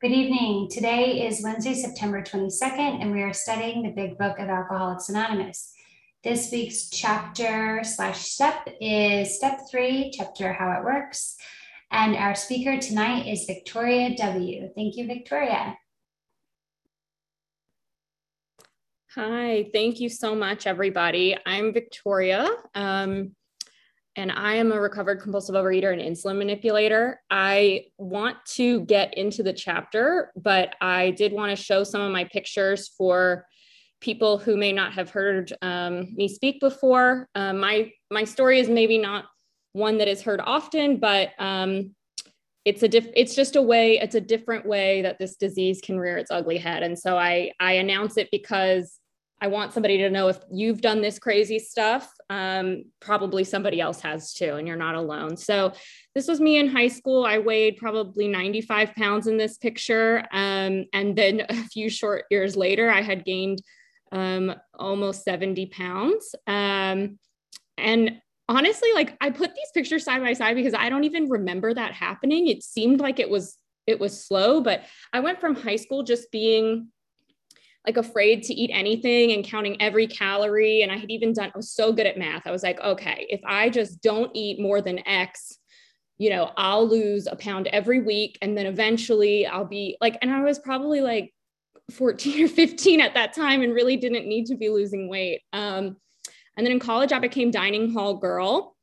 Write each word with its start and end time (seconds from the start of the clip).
Good 0.00 0.12
evening. 0.12 0.68
Today 0.70 1.26
is 1.26 1.42
Wednesday, 1.42 1.74
September 1.74 2.22
22nd, 2.22 3.02
and 3.02 3.10
we 3.10 3.20
are 3.22 3.34
studying 3.34 3.82
the 3.82 3.90
Big 3.90 4.16
Book 4.16 4.38
of 4.38 4.48
Alcoholics 4.48 5.08
Anonymous. 5.08 5.74
This 6.22 6.52
week's 6.52 6.88
chapter 6.88 7.82
slash 7.82 8.20
step 8.20 8.68
is 8.80 9.34
step 9.34 9.62
three, 9.68 10.12
chapter 10.16 10.52
How 10.52 10.70
It 10.78 10.84
Works. 10.84 11.36
And 11.90 12.14
our 12.14 12.36
speaker 12.36 12.78
tonight 12.78 13.26
is 13.26 13.44
Victoria 13.44 14.16
W. 14.16 14.68
Thank 14.76 14.96
you, 14.96 15.08
Victoria. 15.08 15.76
Hi, 19.16 19.68
thank 19.72 19.98
you 19.98 20.08
so 20.08 20.36
much, 20.36 20.68
everybody. 20.68 21.36
I'm 21.44 21.72
Victoria. 21.72 22.48
Um, 22.72 23.34
and 24.18 24.32
I 24.32 24.56
am 24.56 24.72
a 24.72 24.80
recovered 24.80 25.20
compulsive 25.20 25.54
overeater 25.54 25.92
and 25.92 26.02
insulin 26.02 26.38
manipulator. 26.38 27.20
I 27.30 27.84
want 27.98 28.36
to 28.56 28.80
get 28.80 29.16
into 29.16 29.44
the 29.44 29.52
chapter, 29.52 30.32
but 30.34 30.74
I 30.80 31.12
did 31.12 31.32
want 31.32 31.56
to 31.56 31.64
show 31.64 31.84
some 31.84 32.00
of 32.00 32.10
my 32.10 32.24
pictures 32.24 32.88
for 32.98 33.46
people 34.00 34.36
who 34.36 34.56
may 34.56 34.72
not 34.72 34.92
have 34.94 35.10
heard 35.10 35.52
um, 35.62 36.14
me 36.16 36.26
speak 36.26 36.58
before. 36.58 37.28
Uh, 37.36 37.52
my 37.52 37.92
my 38.10 38.24
story 38.24 38.58
is 38.58 38.68
maybe 38.68 38.98
not 38.98 39.26
one 39.72 39.98
that 39.98 40.08
is 40.08 40.20
heard 40.20 40.40
often, 40.44 40.96
but 40.96 41.30
um, 41.38 41.94
it's 42.64 42.82
a 42.82 42.88
diff- 42.88 43.12
it's 43.14 43.36
just 43.36 43.54
a 43.54 43.62
way 43.62 44.00
it's 44.00 44.16
a 44.16 44.20
different 44.20 44.66
way 44.66 45.02
that 45.02 45.20
this 45.20 45.36
disease 45.36 45.80
can 45.80 45.96
rear 45.96 46.16
its 46.16 46.32
ugly 46.32 46.58
head, 46.58 46.82
and 46.82 46.98
so 46.98 47.16
I 47.16 47.52
I 47.60 47.74
announce 47.74 48.16
it 48.16 48.28
because 48.32 48.98
I 49.40 49.46
want 49.46 49.72
somebody 49.72 49.98
to 49.98 50.10
know 50.10 50.28
if 50.28 50.38
you've 50.50 50.80
done 50.80 51.00
this 51.00 51.18
crazy 51.18 51.58
stuff, 51.58 52.12
um, 52.28 52.84
probably 53.00 53.44
somebody 53.44 53.80
else 53.80 54.00
has 54.00 54.32
too, 54.32 54.54
and 54.54 54.66
you're 54.66 54.76
not 54.76 54.94
alone. 54.94 55.36
So, 55.36 55.72
this 56.14 56.26
was 56.26 56.40
me 56.40 56.58
in 56.58 56.68
high 56.68 56.88
school. 56.88 57.24
I 57.24 57.38
weighed 57.38 57.76
probably 57.76 58.26
95 58.26 58.94
pounds 58.94 59.28
in 59.28 59.36
this 59.36 59.56
picture. 59.56 60.24
Um, 60.32 60.86
and 60.92 61.14
then 61.16 61.46
a 61.48 61.54
few 61.68 61.88
short 61.88 62.24
years 62.30 62.56
later, 62.56 62.90
I 62.90 63.02
had 63.02 63.24
gained 63.24 63.62
um, 64.10 64.54
almost 64.74 65.24
70 65.24 65.66
pounds. 65.66 66.34
Um, 66.46 67.18
and 67.76 68.20
honestly, 68.48 68.92
like 68.94 69.16
I 69.20 69.30
put 69.30 69.54
these 69.54 69.70
pictures 69.74 70.04
side 70.04 70.22
by 70.22 70.32
side 70.32 70.56
because 70.56 70.74
I 70.74 70.88
don't 70.88 71.04
even 71.04 71.28
remember 71.28 71.72
that 71.74 71.92
happening. 71.92 72.48
It 72.48 72.62
seemed 72.62 73.00
like 73.00 73.20
it 73.20 73.30
was 73.30 73.56
it 73.86 73.98
was 73.98 74.22
slow, 74.22 74.60
but 74.60 74.82
I 75.14 75.20
went 75.20 75.40
from 75.40 75.54
high 75.54 75.76
school 75.76 76.02
just 76.02 76.30
being 76.30 76.88
like 77.88 77.96
afraid 77.96 78.42
to 78.42 78.52
eat 78.52 78.70
anything 78.70 79.32
and 79.32 79.42
counting 79.42 79.80
every 79.80 80.06
calorie. 80.06 80.82
And 80.82 80.92
I 80.92 80.98
had 80.98 81.10
even 81.10 81.32
done, 81.32 81.50
I 81.54 81.56
was 81.56 81.70
so 81.70 81.90
good 81.90 82.06
at 82.06 82.18
math. 82.18 82.46
I 82.46 82.50
was 82.50 82.62
like, 82.62 82.78
okay, 82.80 83.26
if 83.30 83.40
I 83.46 83.70
just 83.70 84.02
don't 84.02 84.30
eat 84.34 84.60
more 84.60 84.82
than 84.82 85.06
X, 85.08 85.58
you 86.18 86.28
know, 86.28 86.50
I'll 86.58 86.86
lose 86.86 87.26
a 87.26 87.34
pound 87.34 87.66
every 87.68 88.02
week. 88.02 88.36
And 88.42 88.58
then 88.58 88.66
eventually 88.66 89.46
I'll 89.46 89.64
be 89.64 89.96
like, 90.02 90.18
and 90.20 90.30
I 90.30 90.42
was 90.42 90.58
probably 90.58 91.00
like 91.00 91.32
14 91.92 92.44
or 92.44 92.48
15 92.48 93.00
at 93.00 93.14
that 93.14 93.32
time 93.32 93.62
and 93.62 93.72
really 93.72 93.96
didn't 93.96 94.28
need 94.28 94.44
to 94.46 94.54
be 94.54 94.68
losing 94.68 95.08
weight. 95.08 95.40
Um, 95.54 95.96
and 96.58 96.66
then 96.66 96.72
in 96.72 96.80
college, 96.80 97.12
I 97.12 97.20
became 97.20 97.50
dining 97.50 97.94
hall 97.94 98.18
girl. 98.18 98.76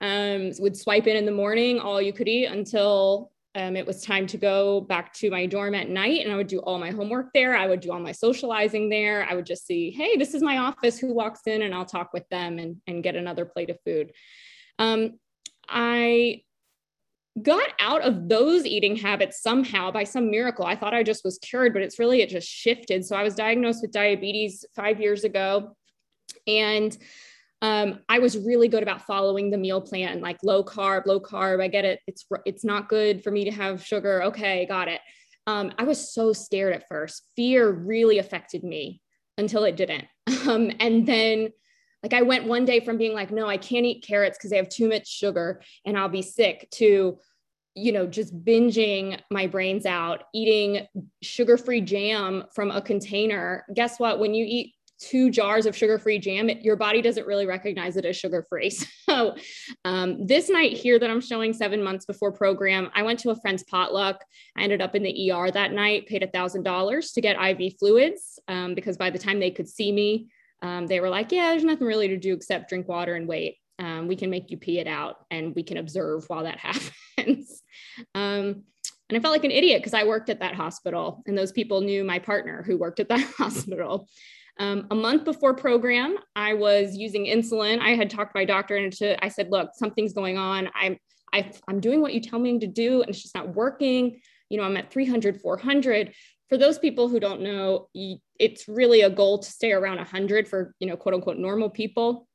Um, 0.00 0.52
would 0.60 0.76
swipe 0.76 1.08
in 1.08 1.16
in 1.16 1.26
the 1.26 1.32
morning, 1.32 1.80
all 1.80 2.00
you 2.00 2.12
could 2.12 2.28
eat 2.28 2.46
until 2.46 3.31
um, 3.54 3.76
it 3.76 3.86
was 3.86 4.02
time 4.02 4.26
to 4.28 4.38
go 4.38 4.80
back 4.80 5.12
to 5.14 5.30
my 5.30 5.44
dorm 5.44 5.74
at 5.74 5.88
night 5.88 6.24
and 6.24 6.32
I 6.32 6.36
would 6.36 6.46
do 6.46 6.60
all 6.60 6.78
my 6.78 6.90
homework 6.90 7.32
there. 7.34 7.54
I 7.54 7.66
would 7.66 7.80
do 7.80 7.92
all 7.92 8.00
my 8.00 8.12
socializing 8.12 8.88
there. 8.88 9.26
I 9.28 9.34
would 9.34 9.44
just 9.44 9.66
see, 9.66 9.90
hey, 9.90 10.16
this 10.16 10.32
is 10.32 10.42
my 10.42 10.58
office. 10.58 10.98
Who 10.98 11.12
walks 11.12 11.42
in? 11.46 11.62
And 11.62 11.74
I'll 11.74 11.84
talk 11.84 12.14
with 12.14 12.26
them 12.30 12.58
and, 12.58 12.76
and 12.86 13.02
get 13.02 13.14
another 13.14 13.44
plate 13.44 13.68
of 13.68 13.78
food. 13.84 14.12
Um, 14.78 15.18
I 15.68 16.42
got 17.40 17.68
out 17.78 18.02
of 18.02 18.28
those 18.28 18.64
eating 18.64 18.96
habits 18.96 19.42
somehow 19.42 19.90
by 19.90 20.04
some 20.04 20.30
miracle. 20.30 20.64
I 20.64 20.76
thought 20.76 20.94
I 20.94 21.02
just 21.02 21.24
was 21.24 21.38
cured, 21.38 21.74
but 21.74 21.82
it's 21.82 21.98
really, 21.98 22.22
it 22.22 22.30
just 22.30 22.48
shifted. 22.48 23.04
So 23.04 23.16
I 23.16 23.22
was 23.22 23.34
diagnosed 23.34 23.82
with 23.82 23.92
diabetes 23.92 24.64
five 24.74 25.00
years 25.00 25.24
ago. 25.24 25.76
And 26.46 26.96
um, 27.62 28.00
I 28.08 28.18
was 28.18 28.36
really 28.36 28.66
good 28.66 28.82
about 28.82 29.06
following 29.06 29.50
the 29.50 29.56
meal 29.56 29.80
plan, 29.80 30.20
like 30.20 30.38
low 30.42 30.64
carb, 30.64 31.06
low 31.06 31.20
carb. 31.20 31.62
I 31.62 31.68
get 31.68 31.84
it. 31.84 32.00
It's 32.08 32.26
it's 32.44 32.64
not 32.64 32.88
good 32.88 33.22
for 33.22 33.30
me 33.30 33.44
to 33.44 33.52
have 33.52 33.84
sugar. 33.84 34.24
Okay, 34.24 34.66
got 34.66 34.88
it. 34.88 35.00
Um, 35.46 35.72
I 35.78 35.84
was 35.84 36.12
so 36.12 36.32
scared 36.32 36.74
at 36.74 36.88
first. 36.88 37.22
Fear 37.36 37.70
really 37.70 38.18
affected 38.18 38.64
me 38.64 39.00
until 39.38 39.64
it 39.64 39.76
didn't. 39.76 40.04
Um, 40.44 40.72
and 40.80 41.06
then, 41.06 41.50
like, 42.02 42.12
I 42.12 42.22
went 42.22 42.48
one 42.48 42.64
day 42.64 42.80
from 42.80 42.98
being 42.98 43.14
like, 43.14 43.30
no, 43.30 43.46
I 43.46 43.56
can't 43.56 43.86
eat 43.86 44.04
carrots 44.04 44.36
because 44.36 44.50
they 44.50 44.56
have 44.56 44.68
too 44.68 44.88
much 44.88 45.06
sugar 45.06 45.62
and 45.86 45.96
I'll 45.96 46.08
be 46.08 46.22
sick, 46.22 46.68
to 46.72 47.16
you 47.74 47.92
know, 47.92 48.06
just 48.06 48.36
binging 48.44 49.20
my 49.30 49.46
brains 49.46 49.86
out, 49.86 50.24
eating 50.34 50.86
sugar 51.22 51.56
free 51.56 51.80
jam 51.80 52.44
from 52.52 52.70
a 52.70 52.82
container. 52.82 53.64
Guess 53.72 53.98
what? 53.98 54.18
When 54.18 54.34
you 54.34 54.44
eat 54.46 54.74
two 55.02 55.30
jars 55.30 55.66
of 55.66 55.76
sugar-free 55.76 56.18
jam, 56.18 56.48
it, 56.48 56.62
your 56.62 56.76
body 56.76 57.02
doesn't 57.02 57.26
really 57.26 57.46
recognize 57.46 57.96
it 57.96 58.04
as 58.04 58.16
sugar-free. 58.16 58.72
So 59.12 59.36
um, 59.84 60.26
this 60.26 60.48
night 60.48 60.72
here 60.72 60.98
that 60.98 61.10
I'm 61.10 61.20
showing 61.20 61.52
seven 61.52 61.82
months 61.82 62.06
before 62.06 62.32
program, 62.32 62.90
I 62.94 63.02
went 63.02 63.18
to 63.20 63.30
a 63.30 63.36
friend's 63.36 63.62
potluck. 63.64 64.24
I 64.56 64.62
ended 64.62 64.80
up 64.80 64.94
in 64.94 65.02
the 65.02 65.30
ER 65.30 65.50
that 65.50 65.72
night, 65.72 66.06
paid 66.06 66.22
a 66.22 66.28
thousand 66.28 66.62
dollars 66.62 67.12
to 67.12 67.20
get 67.20 67.36
IV 67.38 67.74
fluids 67.78 68.38
um, 68.48 68.74
because 68.74 68.96
by 68.96 69.10
the 69.10 69.18
time 69.18 69.38
they 69.38 69.50
could 69.50 69.68
see 69.68 69.92
me, 69.92 70.28
um, 70.62 70.86
they 70.86 71.00
were 71.00 71.10
like, 71.10 71.30
yeah, 71.30 71.50
there's 71.50 71.64
nothing 71.64 71.86
really 71.86 72.08
to 72.08 72.16
do 72.16 72.32
except 72.32 72.70
drink 72.70 72.88
water 72.88 73.16
and 73.16 73.28
wait. 73.28 73.56
Um, 73.78 74.08
we 74.08 74.16
can 74.16 74.30
make 74.30 74.50
you 74.50 74.56
pee 74.56 74.78
it 74.78 74.86
out 74.86 75.16
and 75.30 75.54
we 75.54 75.62
can 75.62 75.76
observe 75.76 76.24
while 76.28 76.44
that 76.44 76.58
happens. 77.18 77.62
Um, 78.14 78.62
and 79.08 79.18
I 79.18 79.20
felt 79.20 79.32
like 79.32 79.44
an 79.44 79.50
idiot 79.50 79.82
because 79.82 79.92
I 79.92 80.04
worked 80.04 80.30
at 80.30 80.40
that 80.40 80.54
hospital 80.54 81.22
and 81.26 81.36
those 81.36 81.52
people 81.52 81.82
knew 81.82 82.02
my 82.02 82.18
partner 82.18 82.62
who 82.66 82.78
worked 82.78 82.98
at 82.98 83.10
that 83.10 83.20
hospital. 83.36 84.08
Um, 84.58 84.86
a 84.90 84.94
month 84.94 85.24
before 85.24 85.54
program, 85.54 86.16
I 86.36 86.54
was 86.54 86.96
using 86.96 87.26
insulin. 87.26 87.80
I 87.80 87.90
had 87.90 88.10
talked 88.10 88.34
to 88.34 88.38
my 88.38 88.44
doctor 88.44 88.76
and 88.76 88.92
to, 88.94 89.22
I 89.24 89.28
said, 89.28 89.50
look, 89.50 89.70
something's 89.74 90.12
going 90.12 90.38
on. 90.38 90.68
I'm, 90.74 90.98
I, 91.32 91.50
I'm 91.68 91.80
doing 91.80 92.00
what 92.00 92.12
you 92.12 92.20
tell 92.20 92.38
me 92.38 92.58
to 92.58 92.66
do 92.66 93.00
and 93.00 93.10
it's 93.10 93.22
just 93.22 93.34
not 93.34 93.54
working. 93.54 94.20
You 94.50 94.58
know, 94.58 94.64
I'm 94.64 94.76
at 94.76 94.90
300, 94.90 95.40
400. 95.40 96.12
For 96.48 96.58
those 96.58 96.78
people 96.78 97.08
who 97.08 97.18
don't 97.18 97.40
know, 97.40 97.88
it's 98.38 98.68
really 98.68 99.00
a 99.00 99.10
goal 99.10 99.38
to 99.38 99.50
stay 99.50 99.72
around 99.72 99.96
100 99.96 100.46
for, 100.46 100.74
you 100.78 100.86
know, 100.86 100.96
quote 100.96 101.14
unquote 101.14 101.38
normal 101.38 101.70
people. 101.70 102.28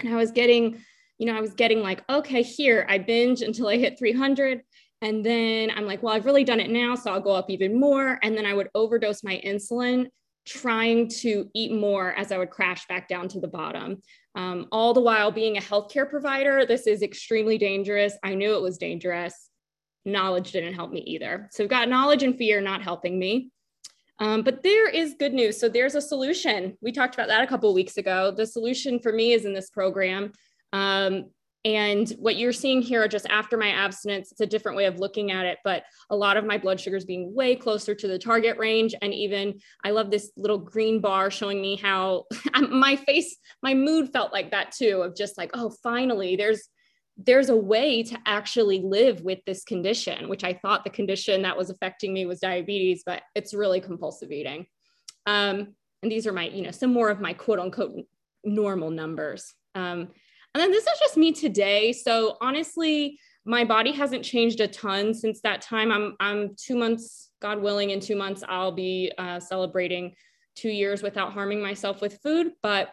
And 0.00 0.08
I 0.08 0.16
was 0.16 0.30
getting, 0.30 0.82
you 1.18 1.26
know, 1.26 1.36
I 1.36 1.40
was 1.42 1.52
getting 1.52 1.82
like, 1.82 2.02
okay, 2.08 2.42
here, 2.42 2.86
I 2.88 2.96
binge 2.96 3.42
until 3.42 3.68
I 3.68 3.76
hit 3.76 3.98
300. 3.98 4.62
And 5.02 5.24
then 5.24 5.70
I'm 5.70 5.86
like, 5.86 6.02
well, 6.02 6.14
I've 6.14 6.24
really 6.24 6.44
done 6.44 6.60
it 6.60 6.70
now. 6.70 6.94
So 6.94 7.10
I'll 7.12 7.20
go 7.20 7.32
up 7.32 7.50
even 7.50 7.78
more. 7.78 8.18
And 8.22 8.36
then 8.36 8.46
I 8.46 8.54
would 8.54 8.68
overdose 8.74 9.22
my 9.22 9.40
insulin 9.44 10.06
trying 10.50 11.06
to 11.08 11.48
eat 11.54 11.72
more 11.72 12.12
as 12.14 12.32
I 12.32 12.38
would 12.38 12.50
crash 12.50 12.86
back 12.88 13.06
down 13.06 13.28
to 13.28 13.40
the 13.40 13.48
bottom. 13.48 14.02
Um, 14.34 14.66
all 14.72 14.92
the 14.92 15.00
while 15.00 15.30
being 15.30 15.56
a 15.56 15.60
healthcare 15.60 16.08
provider, 16.08 16.66
this 16.66 16.86
is 16.86 17.02
extremely 17.02 17.56
dangerous. 17.56 18.14
I 18.24 18.34
knew 18.34 18.54
it 18.56 18.62
was 18.62 18.76
dangerous. 18.76 19.48
Knowledge 20.04 20.50
didn't 20.50 20.74
help 20.74 20.90
me 20.90 21.00
either. 21.00 21.48
So 21.52 21.62
we've 21.62 21.70
got 21.70 21.88
knowledge 21.88 22.24
and 22.24 22.36
fear 22.36 22.60
not 22.60 22.82
helping 22.82 23.18
me. 23.18 23.50
Um, 24.18 24.42
but 24.42 24.62
there 24.62 24.88
is 24.88 25.14
good 25.18 25.32
news. 25.32 25.58
So 25.58 25.68
there's 25.68 25.94
a 25.94 26.00
solution. 26.00 26.76
We 26.82 26.92
talked 26.92 27.14
about 27.14 27.28
that 27.28 27.42
a 27.42 27.46
couple 27.46 27.72
weeks 27.72 27.96
ago. 27.96 28.32
The 28.32 28.46
solution 28.46 28.98
for 28.98 29.12
me 29.12 29.32
is 29.32 29.44
in 29.44 29.54
this 29.54 29.70
program. 29.70 30.32
Um, 30.72 31.30
and 31.64 32.08
what 32.18 32.36
you're 32.36 32.52
seeing 32.52 32.80
here 32.80 33.06
just 33.06 33.26
after 33.28 33.58
my 33.58 33.68
abstinence, 33.68 34.32
it's 34.32 34.40
a 34.40 34.46
different 34.46 34.78
way 34.78 34.86
of 34.86 34.98
looking 34.98 35.30
at 35.30 35.44
it, 35.44 35.58
but 35.62 35.82
a 36.08 36.16
lot 36.16 36.38
of 36.38 36.46
my 36.46 36.56
blood 36.56 36.80
sugars 36.80 37.04
being 37.04 37.34
way 37.34 37.54
closer 37.54 37.94
to 37.94 38.08
the 38.08 38.18
target 38.18 38.56
range. 38.56 38.94
And 39.02 39.12
even 39.12 39.60
I 39.84 39.90
love 39.90 40.10
this 40.10 40.32
little 40.36 40.58
green 40.58 41.00
bar 41.00 41.30
showing 41.30 41.60
me 41.60 41.76
how 41.76 42.24
my 42.70 42.96
face, 42.96 43.36
my 43.62 43.74
mood 43.74 44.10
felt 44.10 44.32
like 44.32 44.52
that 44.52 44.72
too, 44.72 45.02
of 45.02 45.14
just 45.14 45.36
like, 45.36 45.50
oh, 45.54 45.70
finally, 45.82 46.36
there's 46.36 46.68
there's 47.22 47.50
a 47.50 47.56
way 47.56 48.02
to 48.02 48.18
actually 48.24 48.80
live 48.80 49.20
with 49.20 49.40
this 49.44 49.62
condition, 49.64 50.30
which 50.30 50.42
I 50.42 50.54
thought 50.54 50.84
the 50.84 50.90
condition 50.90 51.42
that 51.42 51.58
was 51.58 51.68
affecting 51.68 52.14
me 52.14 52.24
was 52.24 52.40
diabetes, 52.40 53.02
but 53.04 53.22
it's 53.34 53.52
really 53.52 53.78
compulsive 53.78 54.32
eating. 54.32 54.64
Um, 55.26 55.74
and 56.02 56.10
these 56.10 56.26
are 56.26 56.32
my, 56.32 56.48
you 56.48 56.62
know, 56.62 56.70
some 56.70 56.94
more 56.94 57.10
of 57.10 57.20
my 57.20 57.34
quote 57.34 57.58
unquote 57.58 58.06
normal 58.42 58.90
numbers. 58.90 59.52
Um, 59.74 60.08
and 60.54 60.60
then 60.60 60.70
this 60.70 60.84
is 60.84 60.98
just 60.98 61.16
me 61.16 61.32
today. 61.32 61.92
So 61.92 62.36
honestly, 62.40 63.18
my 63.44 63.64
body 63.64 63.92
hasn't 63.92 64.24
changed 64.24 64.60
a 64.60 64.68
ton 64.68 65.14
since 65.14 65.40
that 65.42 65.62
time. 65.62 65.90
I'm 65.92 66.16
I'm 66.20 66.54
two 66.56 66.76
months, 66.76 67.30
God 67.40 67.60
willing, 67.60 67.90
in 67.90 68.00
two 68.00 68.16
months 68.16 68.42
I'll 68.46 68.72
be 68.72 69.12
uh, 69.16 69.40
celebrating 69.40 70.14
two 70.56 70.70
years 70.70 71.02
without 71.02 71.32
harming 71.32 71.62
myself 71.62 72.00
with 72.00 72.20
food. 72.22 72.52
But 72.62 72.90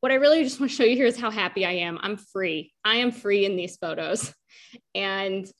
what 0.00 0.10
I 0.10 0.16
really 0.16 0.42
just 0.42 0.58
want 0.58 0.70
to 0.70 0.76
show 0.76 0.84
you 0.84 0.96
here 0.96 1.06
is 1.06 1.18
how 1.18 1.30
happy 1.30 1.64
I 1.64 1.72
am. 1.72 1.98
I'm 2.00 2.16
free. 2.16 2.72
I 2.84 2.96
am 2.96 3.12
free 3.12 3.44
in 3.44 3.56
these 3.56 3.76
photos, 3.76 4.34
and 4.94 5.50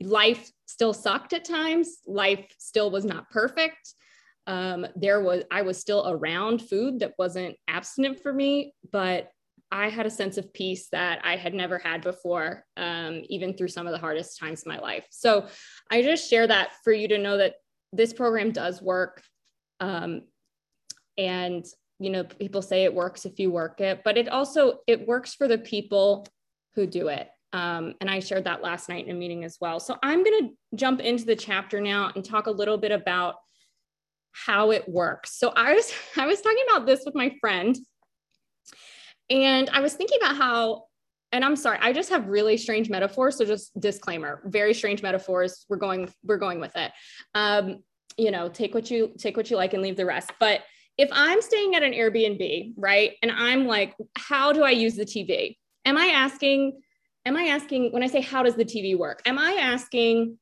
life 0.00 0.50
still 0.66 0.92
sucked 0.92 1.32
at 1.32 1.44
times. 1.44 1.98
Life 2.06 2.46
still 2.58 2.90
was 2.90 3.04
not 3.04 3.30
perfect. 3.30 3.94
Um, 4.46 4.86
there 4.94 5.22
was 5.22 5.44
I 5.50 5.62
was 5.62 5.78
still 5.78 6.04
around 6.06 6.60
food 6.60 6.98
that 7.00 7.14
wasn't 7.18 7.56
abstinent 7.66 8.20
for 8.20 8.32
me, 8.32 8.74
but 8.92 9.30
I 9.74 9.88
had 9.88 10.06
a 10.06 10.10
sense 10.10 10.38
of 10.38 10.54
peace 10.54 10.88
that 10.92 11.20
I 11.24 11.34
had 11.34 11.52
never 11.52 11.78
had 11.78 12.00
before, 12.00 12.64
um, 12.76 13.22
even 13.28 13.54
through 13.54 13.68
some 13.68 13.88
of 13.88 13.92
the 13.92 13.98
hardest 13.98 14.38
times 14.38 14.62
in 14.62 14.70
my 14.70 14.78
life. 14.78 15.04
So 15.10 15.48
I 15.90 16.00
just 16.00 16.30
share 16.30 16.46
that 16.46 16.74
for 16.84 16.92
you 16.92 17.08
to 17.08 17.18
know 17.18 17.38
that 17.38 17.56
this 17.92 18.12
program 18.12 18.52
does 18.52 18.80
work. 18.80 19.20
Um, 19.80 20.22
and 21.18 21.66
you 21.98 22.10
know, 22.10 22.22
people 22.22 22.62
say 22.62 22.84
it 22.84 22.94
works 22.94 23.26
if 23.26 23.40
you 23.40 23.50
work 23.50 23.80
it, 23.80 24.02
but 24.04 24.16
it 24.16 24.28
also 24.28 24.78
it 24.86 25.08
works 25.08 25.34
for 25.34 25.48
the 25.48 25.58
people 25.58 26.24
who 26.76 26.86
do 26.86 27.08
it. 27.08 27.28
Um, 27.52 27.94
and 28.00 28.08
I 28.08 28.20
shared 28.20 28.44
that 28.44 28.62
last 28.62 28.88
night 28.88 29.06
in 29.06 29.16
a 29.16 29.18
meeting 29.18 29.42
as 29.42 29.58
well. 29.60 29.80
So 29.80 29.96
I'm 30.04 30.22
going 30.22 30.48
to 30.48 30.76
jump 30.76 31.00
into 31.00 31.24
the 31.24 31.36
chapter 31.36 31.80
now 31.80 32.12
and 32.14 32.24
talk 32.24 32.46
a 32.46 32.52
little 32.52 32.78
bit 32.78 32.92
about 32.92 33.36
how 34.30 34.70
it 34.70 34.88
works. 34.88 35.36
So 35.36 35.52
I 35.56 35.74
was 35.74 35.92
I 36.16 36.26
was 36.26 36.40
talking 36.40 36.64
about 36.70 36.86
this 36.86 37.02
with 37.04 37.16
my 37.16 37.34
friend 37.40 37.76
and 39.30 39.70
I 39.70 39.80
was 39.80 39.94
thinking 39.94 40.18
about 40.20 40.36
how 40.36 40.84
and 41.34 41.44
I'm 41.44 41.56
sorry, 41.56 41.78
I 41.80 41.92
just 41.92 42.10
have 42.10 42.28
really 42.28 42.56
strange 42.56 42.88
metaphors. 42.88 43.38
So 43.38 43.44
just 43.44 43.78
disclaimer, 43.80 44.40
very 44.44 44.72
strange 44.72 45.02
metaphors. 45.02 45.66
We're 45.68 45.78
going, 45.78 46.08
we're 46.22 46.36
going 46.36 46.60
with 46.60 46.76
it. 46.76 46.92
Um, 47.34 47.82
you 48.16 48.30
know, 48.30 48.48
take 48.48 48.72
what 48.72 48.88
you 48.88 49.12
take 49.18 49.36
what 49.36 49.50
you 49.50 49.56
like 49.56 49.74
and 49.74 49.82
leave 49.82 49.96
the 49.96 50.06
rest. 50.06 50.30
But 50.38 50.60
if 50.96 51.08
I'm 51.12 51.42
staying 51.42 51.74
at 51.74 51.82
an 51.82 51.92
Airbnb, 51.92 52.74
right, 52.76 53.14
and 53.20 53.32
I'm 53.32 53.66
like, 53.66 53.96
how 54.16 54.52
do 54.52 54.62
I 54.62 54.70
use 54.70 54.94
the 54.94 55.04
TV? 55.04 55.56
Am 55.84 55.98
I 55.98 56.06
asking, 56.06 56.80
am 57.26 57.36
I 57.36 57.46
asking 57.46 57.90
when 57.90 58.04
I 58.04 58.06
say 58.06 58.20
how 58.20 58.44
does 58.44 58.54
the 58.54 58.64
TV 58.64 58.96
work? 58.96 59.20
Am 59.26 59.36
I 59.36 59.58
asking, 59.60 60.38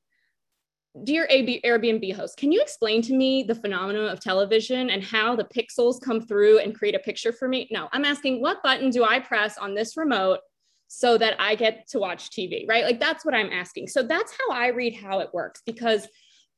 dear 1.05 1.27
Airbnb 1.31 2.15
host, 2.15 2.37
can 2.37 2.53
you 2.53 2.61
explain 2.61 3.03
to 3.03 3.15
me 3.15 3.43
the 3.43 3.55
phenomenon 3.55 4.09
of 4.09 4.21
television 4.21 4.91
and 4.91 5.03
how 5.03 5.35
the 5.35 5.45
pixels 5.45 6.01
come 6.01 6.21
through 6.21 6.59
and 6.59 6.75
create 6.75 6.95
a 6.95 6.99
picture 6.99 7.33
for 7.33 7.49
me? 7.49 7.67
No, 7.71 7.89
I'm 7.93 8.05
asking 8.05 8.41
what 8.41 8.63
button 8.63 8.91
do 8.91 9.05
I 9.05 9.19
press 9.19 9.59
on 9.59 9.75
this 9.75 9.97
remote 9.97 10.41
so 10.89 11.17
that 11.17 11.35
I 11.41 11.55
get 11.55 11.89
to 11.89 11.99
watch 11.99 12.31
TV, 12.31 12.69
right? 12.69 12.85
Like 12.85 13.01
that's 13.01 13.25
what 13.25 13.35
I'm 13.35 13.51
asking. 13.51 13.89
So 13.89 14.03
that's 14.03 14.33
how 14.33 14.55
I 14.55 14.69
read 14.69 14.95
how 14.95 15.21
it 15.21 15.31
works 15.33 15.63
because 15.65 16.07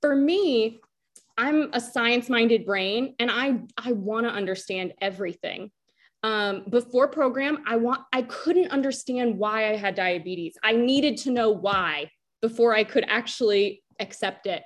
for 0.00 0.16
me, 0.16 0.80
I'm 1.38 1.70
a 1.72 1.80
science 1.80 2.28
minded 2.28 2.66
brain 2.66 3.14
and 3.20 3.30
I 3.30 3.60
I 3.78 3.92
want 3.92 4.26
to 4.26 4.32
understand 4.32 4.92
everything. 5.00 5.70
Um, 6.24 6.64
before 6.68 7.08
program, 7.08 7.62
I 7.66 7.76
want 7.76 8.02
I 8.12 8.22
couldn't 8.22 8.72
understand 8.72 9.38
why 9.38 9.70
I 9.70 9.76
had 9.76 9.94
diabetes. 9.94 10.56
I 10.62 10.72
needed 10.72 11.16
to 11.18 11.30
know 11.30 11.50
why 11.50 12.10
before 12.42 12.74
I 12.74 12.82
could 12.82 13.04
actually 13.08 13.83
accept 14.00 14.46
it. 14.46 14.62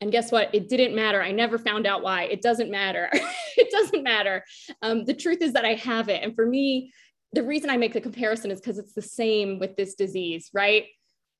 And 0.00 0.10
guess 0.10 0.32
what? 0.32 0.52
It 0.52 0.68
didn't 0.68 0.96
matter. 0.96 1.22
I 1.22 1.30
never 1.30 1.58
found 1.58 1.86
out 1.86 2.02
why. 2.02 2.24
It 2.24 2.42
doesn't 2.42 2.70
matter. 2.70 3.08
it 3.56 3.70
doesn't 3.70 4.02
matter. 4.02 4.44
Um, 4.82 5.04
the 5.04 5.14
truth 5.14 5.42
is 5.42 5.52
that 5.52 5.64
I 5.64 5.74
have 5.74 6.08
it. 6.08 6.22
And 6.24 6.34
for 6.34 6.44
me, 6.44 6.92
the 7.32 7.42
reason 7.42 7.70
I 7.70 7.76
make 7.76 7.92
the 7.92 8.00
comparison 8.00 8.50
is 8.50 8.60
because 8.60 8.78
it's 8.78 8.94
the 8.94 9.02
same 9.02 9.58
with 9.58 9.76
this 9.76 9.94
disease, 9.94 10.50
right? 10.52 10.86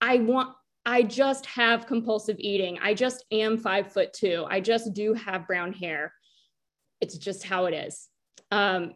I 0.00 0.19
want, 0.19 0.55
I 0.87 1.02
just 1.02 1.46
have 1.46 1.87
compulsive 1.87 2.37
eating. 2.38 2.79
I 2.81 2.94
just 2.94 3.25
am 3.31 3.58
five 3.58 3.93
foot 3.93 4.12
two. 4.12 4.46
I 4.49 4.61
just 4.61 4.94
do 4.94 5.12
have 5.14 5.46
brown 5.46 5.73
hair. 5.73 6.12
It's 7.00 7.19
just 7.19 7.43
how 7.44 7.67
it 7.67 7.75
is. 7.75 8.08
Um, 8.50 8.94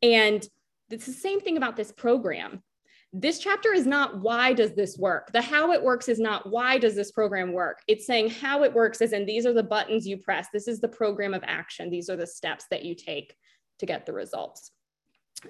and 0.00 0.46
it's 0.90 1.06
the 1.06 1.12
same 1.12 1.40
thing 1.40 1.56
about 1.56 1.76
this 1.76 1.92
program 1.92 2.62
this 3.12 3.38
chapter 3.38 3.72
is 3.72 3.86
not 3.86 4.20
why 4.20 4.52
does 4.52 4.74
this 4.74 4.98
work? 4.98 5.32
The 5.32 5.40
how 5.40 5.72
it 5.72 5.82
works 5.82 6.08
is 6.08 6.18
not 6.18 6.50
why 6.50 6.78
does 6.78 6.94
this 6.94 7.10
program 7.10 7.52
work? 7.52 7.80
It's 7.88 8.06
saying 8.06 8.30
how 8.30 8.64
it 8.64 8.72
works 8.72 9.00
is 9.00 9.12
and 9.12 9.26
these 9.26 9.46
are 9.46 9.54
the 9.54 9.62
buttons 9.62 10.06
you 10.06 10.18
press. 10.18 10.48
This 10.52 10.68
is 10.68 10.80
the 10.80 10.88
program 10.88 11.32
of 11.32 11.42
action. 11.46 11.90
These 11.90 12.10
are 12.10 12.16
the 12.16 12.26
steps 12.26 12.66
that 12.70 12.84
you 12.84 12.94
take 12.94 13.34
to 13.78 13.86
get 13.86 14.04
the 14.04 14.12
results. 14.12 14.72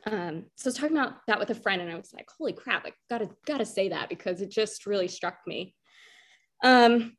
Um, 0.04 0.44
so 0.56 0.68
I 0.68 0.70
was 0.70 0.74
talking 0.74 0.96
about 0.96 1.26
that 1.26 1.38
with 1.38 1.50
a 1.50 1.54
friend 1.54 1.80
and 1.80 1.90
I 1.90 1.96
was 1.96 2.12
like, 2.12 2.28
holy 2.36 2.52
crap, 2.52 2.86
I 2.86 2.92
gotta, 3.10 3.30
gotta 3.46 3.64
say 3.64 3.88
that 3.88 4.08
because 4.08 4.40
it 4.40 4.50
just 4.50 4.86
really 4.86 5.08
struck 5.08 5.38
me. 5.46 5.74
Um, 6.62 7.16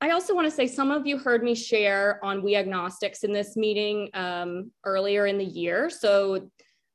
I 0.00 0.10
also 0.10 0.34
want 0.34 0.46
to 0.46 0.50
say 0.50 0.66
some 0.66 0.90
of 0.90 1.06
you 1.06 1.18
heard 1.18 1.44
me 1.44 1.54
share 1.54 2.18
on 2.24 2.42
We 2.42 2.56
Agnostics 2.56 3.22
in 3.22 3.32
this 3.32 3.56
meeting 3.56 4.08
um, 4.14 4.72
earlier 4.84 5.26
in 5.26 5.38
the 5.38 5.44
year. 5.44 5.90
So 5.90 6.48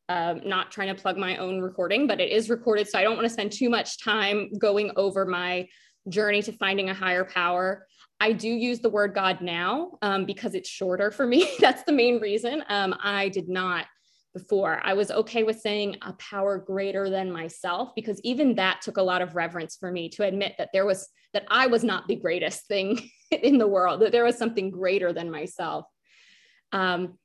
um, 0.09 0.41
not 0.45 0.71
trying 0.71 0.93
to 0.93 1.01
plug 1.01 1.17
my 1.17 1.37
own 1.37 1.59
recording, 1.59 2.07
but 2.07 2.21
it 2.21 2.31
is 2.31 2.49
recorded. 2.49 2.87
So 2.87 2.97
I 2.97 3.03
don't 3.03 3.15
want 3.15 3.25
to 3.25 3.33
spend 3.33 3.51
too 3.51 3.69
much 3.69 4.01
time 4.01 4.49
going 4.57 4.91
over 4.95 5.25
my 5.25 5.67
journey 6.09 6.41
to 6.43 6.51
finding 6.53 6.89
a 6.89 6.93
higher 6.93 7.25
power. 7.25 7.85
I 8.19 8.31
do 8.31 8.47
use 8.47 8.79
the 8.79 8.89
word 8.89 9.13
God 9.13 9.41
now 9.41 9.97
um, 10.01 10.25
because 10.25 10.55
it's 10.55 10.69
shorter 10.69 11.11
for 11.11 11.27
me. 11.27 11.49
That's 11.59 11.83
the 11.83 11.91
main 11.91 12.19
reason. 12.19 12.63
Um, 12.69 12.95
I 13.01 13.29
did 13.29 13.49
not 13.49 13.85
before. 14.33 14.79
I 14.83 14.93
was 14.93 15.11
okay 15.11 15.43
with 15.43 15.59
saying 15.59 15.97
a 16.01 16.13
power 16.13 16.57
greater 16.57 17.09
than 17.09 17.31
myself 17.31 17.89
because 17.95 18.21
even 18.23 18.55
that 18.55 18.81
took 18.81 18.97
a 18.97 19.03
lot 19.03 19.21
of 19.21 19.35
reverence 19.35 19.75
for 19.75 19.91
me 19.91 20.09
to 20.09 20.23
admit 20.23 20.53
that 20.57 20.69
there 20.73 20.85
was, 20.85 21.07
that 21.33 21.45
I 21.49 21.67
was 21.67 21.83
not 21.83 22.07
the 22.07 22.15
greatest 22.15 22.67
thing 22.67 23.09
in 23.31 23.57
the 23.57 23.67
world, 23.67 24.01
that 24.01 24.11
there 24.11 24.23
was 24.23 24.37
something 24.37 24.69
greater 24.69 25.11
than 25.11 25.31
myself. 25.31 25.85
Um, 26.71 27.17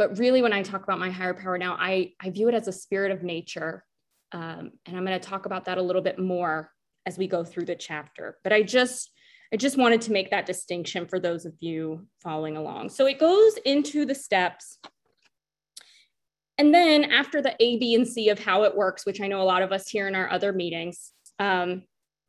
but 0.00 0.16
really, 0.16 0.40
when 0.40 0.54
I 0.54 0.62
talk 0.62 0.82
about 0.82 0.98
my 0.98 1.10
higher 1.10 1.34
power 1.34 1.58
now, 1.58 1.76
I, 1.78 2.14
I 2.18 2.30
view 2.30 2.48
it 2.48 2.54
as 2.54 2.66
a 2.66 2.72
spirit 2.72 3.12
of 3.12 3.22
nature. 3.22 3.84
Um, 4.32 4.70
and 4.86 4.96
I'm 4.96 5.04
going 5.04 5.20
to 5.20 5.28
talk 5.28 5.44
about 5.44 5.66
that 5.66 5.76
a 5.76 5.82
little 5.82 6.00
bit 6.00 6.18
more 6.18 6.72
as 7.04 7.18
we 7.18 7.26
go 7.26 7.44
through 7.44 7.66
the 7.66 7.74
chapter. 7.74 8.38
But 8.42 8.54
I 8.54 8.62
just, 8.62 9.10
I 9.52 9.58
just 9.58 9.76
wanted 9.76 10.00
to 10.00 10.12
make 10.12 10.30
that 10.30 10.46
distinction 10.46 11.06
for 11.06 11.20
those 11.20 11.44
of 11.44 11.52
you 11.60 12.06
following 12.22 12.56
along. 12.56 12.88
So 12.88 13.04
it 13.04 13.18
goes 13.18 13.58
into 13.66 14.06
the 14.06 14.14
steps. 14.14 14.78
And 16.56 16.72
then 16.72 17.04
after 17.04 17.42
the 17.42 17.54
A, 17.62 17.76
B, 17.76 17.94
and 17.94 18.08
C 18.08 18.30
of 18.30 18.38
how 18.38 18.62
it 18.62 18.74
works, 18.74 19.04
which 19.04 19.20
I 19.20 19.26
know 19.26 19.42
a 19.42 19.44
lot 19.44 19.60
of 19.60 19.70
us 19.70 19.86
here 19.86 20.08
in 20.08 20.14
our 20.14 20.30
other 20.30 20.54
meetings, 20.54 21.12
um, 21.38 21.82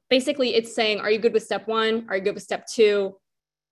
basically 0.10 0.56
it's 0.56 0.76
saying, 0.76 1.00
are 1.00 1.10
you 1.10 1.20
good 1.20 1.32
with 1.32 1.44
step 1.44 1.70
one? 1.70 2.08
Are 2.10 2.18
you 2.18 2.24
good 2.24 2.36
with 2.36 2.44
step 2.44 2.68
two? 2.68 3.16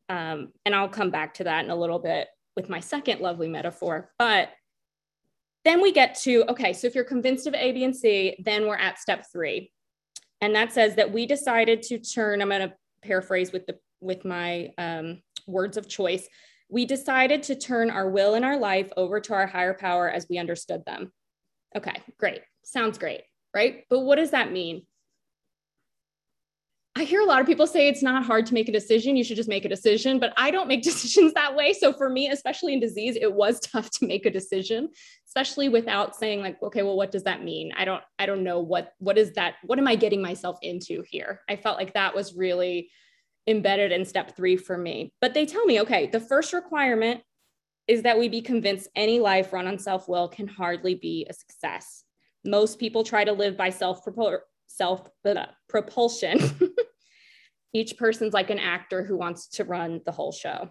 Um, 0.07 0.53
and 0.65 0.73
I'll 0.73 0.87
come 0.87 1.11
back 1.11 1.33
to 1.33 1.43
that 1.43 1.65
in 1.65 1.69
a 1.69 1.75
little 1.75 1.99
bit 1.99 2.29
with 2.59 2.69
my 2.69 2.81
second 2.81 3.21
lovely 3.21 3.47
metaphor. 3.47 4.11
But 4.19 4.49
then 5.63 5.81
we 5.81 5.93
get 5.93 6.15
to 6.23 6.43
okay, 6.49 6.73
so 6.73 6.87
if 6.87 6.95
you're 6.95 7.05
convinced 7.05 7.47
of 7.47 7.53
A, 7.53 7.71
B, 7.71 7.85
and 7.85 7.95
C, 7.95 8.35
then 8.43 8.67
we're 8.67 8.75
at 8.75 8.99
step 8.99 9.25
three. 9.31 9.71
And 10.41 10.53
that 10.55 10.73
says 10.73 10.95
that 10.95 11.11
we 11.11 11.25
decided 11.25 11.81
to 11.83 11.99
turn, 11.99 12.41
I'm 12.41 12.49
going 12.49 12.67
to 12.67 12.73
paraphrase 13.01 13.53
with 13.53 13.65
the 13.65 13.77
with 14.01 14.25
my 14.25 14.71
um, 14.77 15.21
words 15.47 15.77
of 15.77 15.87
choice. 15.87 16.27
We 16.69 16.85
decided 16.85 17.43
to 17.43 17.55
turn 17.55 17.89
our 17.89 18.09
will 18.09 18.35
and 18.35 18.43
our 18.43 18.57
life 18.57 18.91
over 18.97 19.19
to 19.21 19.33
our 19.33 19.47
higher 19.47 19.73
power 19.73 20.09
as 20.09 20.27
we 20.29 20.37
understood 20.37 20.83
them. 20.85 21.11
Okay, 21.75 21.95
great. 22.17 22.41
Sounds 22.63 22.97
great, 22.97 23.21
right? 23.53 23.85
But 23.89 24.01
what 24.01 24.17
does 24.17 24.31
that 24.31 24.51
mean? 24.51 24.85
I 26.95 27.03
hear 27.03 27.21
a 27.21 27.25
lot 27.25 27.39
of 27.39 27.47
people 27.47 27.67
say 27.67 27.87
it's 27.87 28.03
not 28.03 28.25
hard 28.25 28.45
to 28.47 28.53
make 28.53 28.67
a 28.67 28.73
decision. 28.73 29.15
You 29.15 29.23
should 29.23 29.37
just 29.37 29.47
make 29.47 29.63
a 29.63 29.69
decision, 29.69 30.19
but 30.19 30.33
I 30.37 30.51
don't 30.51 30.67
make 30.67 30.81
decisions 30.83 31.33
that 31.33 31.55
way. 31.55 31.73
So 31.73 31.93
for 31.93 32.09
me, 32.09 32.29
especially 32.29 32.73
in 32.73 32.79
disease, 32.79 33.15
it 33.15 33.33
was 33.33 33.59
tough 33.61 33.89
to 33.91 34.07
make 34.07 34.25
a 34.25 34.31
decision, 34.31 34.89
especially 35.27 35.69
without 35.69 36.15
saying 36.15 36.41
like, 36.41 36.61
okay, 36.61 36.81
well, 36.81 36.97
what 36.97 37.11
does 37.11 37.23
that 37.23 37.43
mean? 37.43 37.71
I 37.77 37.85
don't, 37.85 38.03
I 38.17 38.25
don't 38.25 38.43
know 38.43 38.59
what, 38.59 38.93
what 38.97 39.17
is 39.17 39.31
that? 39.33 39.55
What 39.63 39.79
am 39.79 39.87
I 39.87 39.95
getting 39.95 40.21
myself 40.21 40.57
into 40.61 41.03
here? 41.07 41.41
I 41.49 41.55
felt 41.55 41.77
like 41.77 41.93
that 41.93 42.15
was 42.15 42.35
really 42.35 42.89
embedded 43.47 43.91
in 43.91 44.05
step 44.05 44.35
three 44.35 44.57
for 44.57 44.77
me. 44.77 45.13
But 45.21 45.33
they 45.33 45.45
tell 45.45 45.65
me, 45.65 45.81
okay, 45.81 46.07
the 46.07 46.19
first 46.19 46.53
requirement 46.53 47.21
is 47.87 48.03
that 48.03 48.19
we 48.19 48.29
be 48.29 48.41
convinced 48.41 48.87
any 48.95 49.19
life 49.19 49.51
run 49.51 49.67
on 49.67 49.79
self 49.79 50.07
will 50.07 50.27
can 50.27 50.47
hardly 50.47 50.95
be 50.95 51.25
a 51.29 51.33
success. 51.33 52.03
Most 52.45 52.77
people 52.77 53.03
try 53.03 53.23
to 53.23 53.31
live 53.31 53.57
by 53.57 53.69
self 53.69 54.01
self 54.67 55.09
propulsion 55.67 56.39
each 57.73 57.97
person's 57.97 58.33
like 58.33 58.49
an 58.49 58.59
actor 58.59 59.03
who 59.03 59.17
wants 59.17 59.47
to 59.49 59.63
run 59.63 60.01
the 60.05 60.11
whole 60.11 60.31
show. 60.31 60.69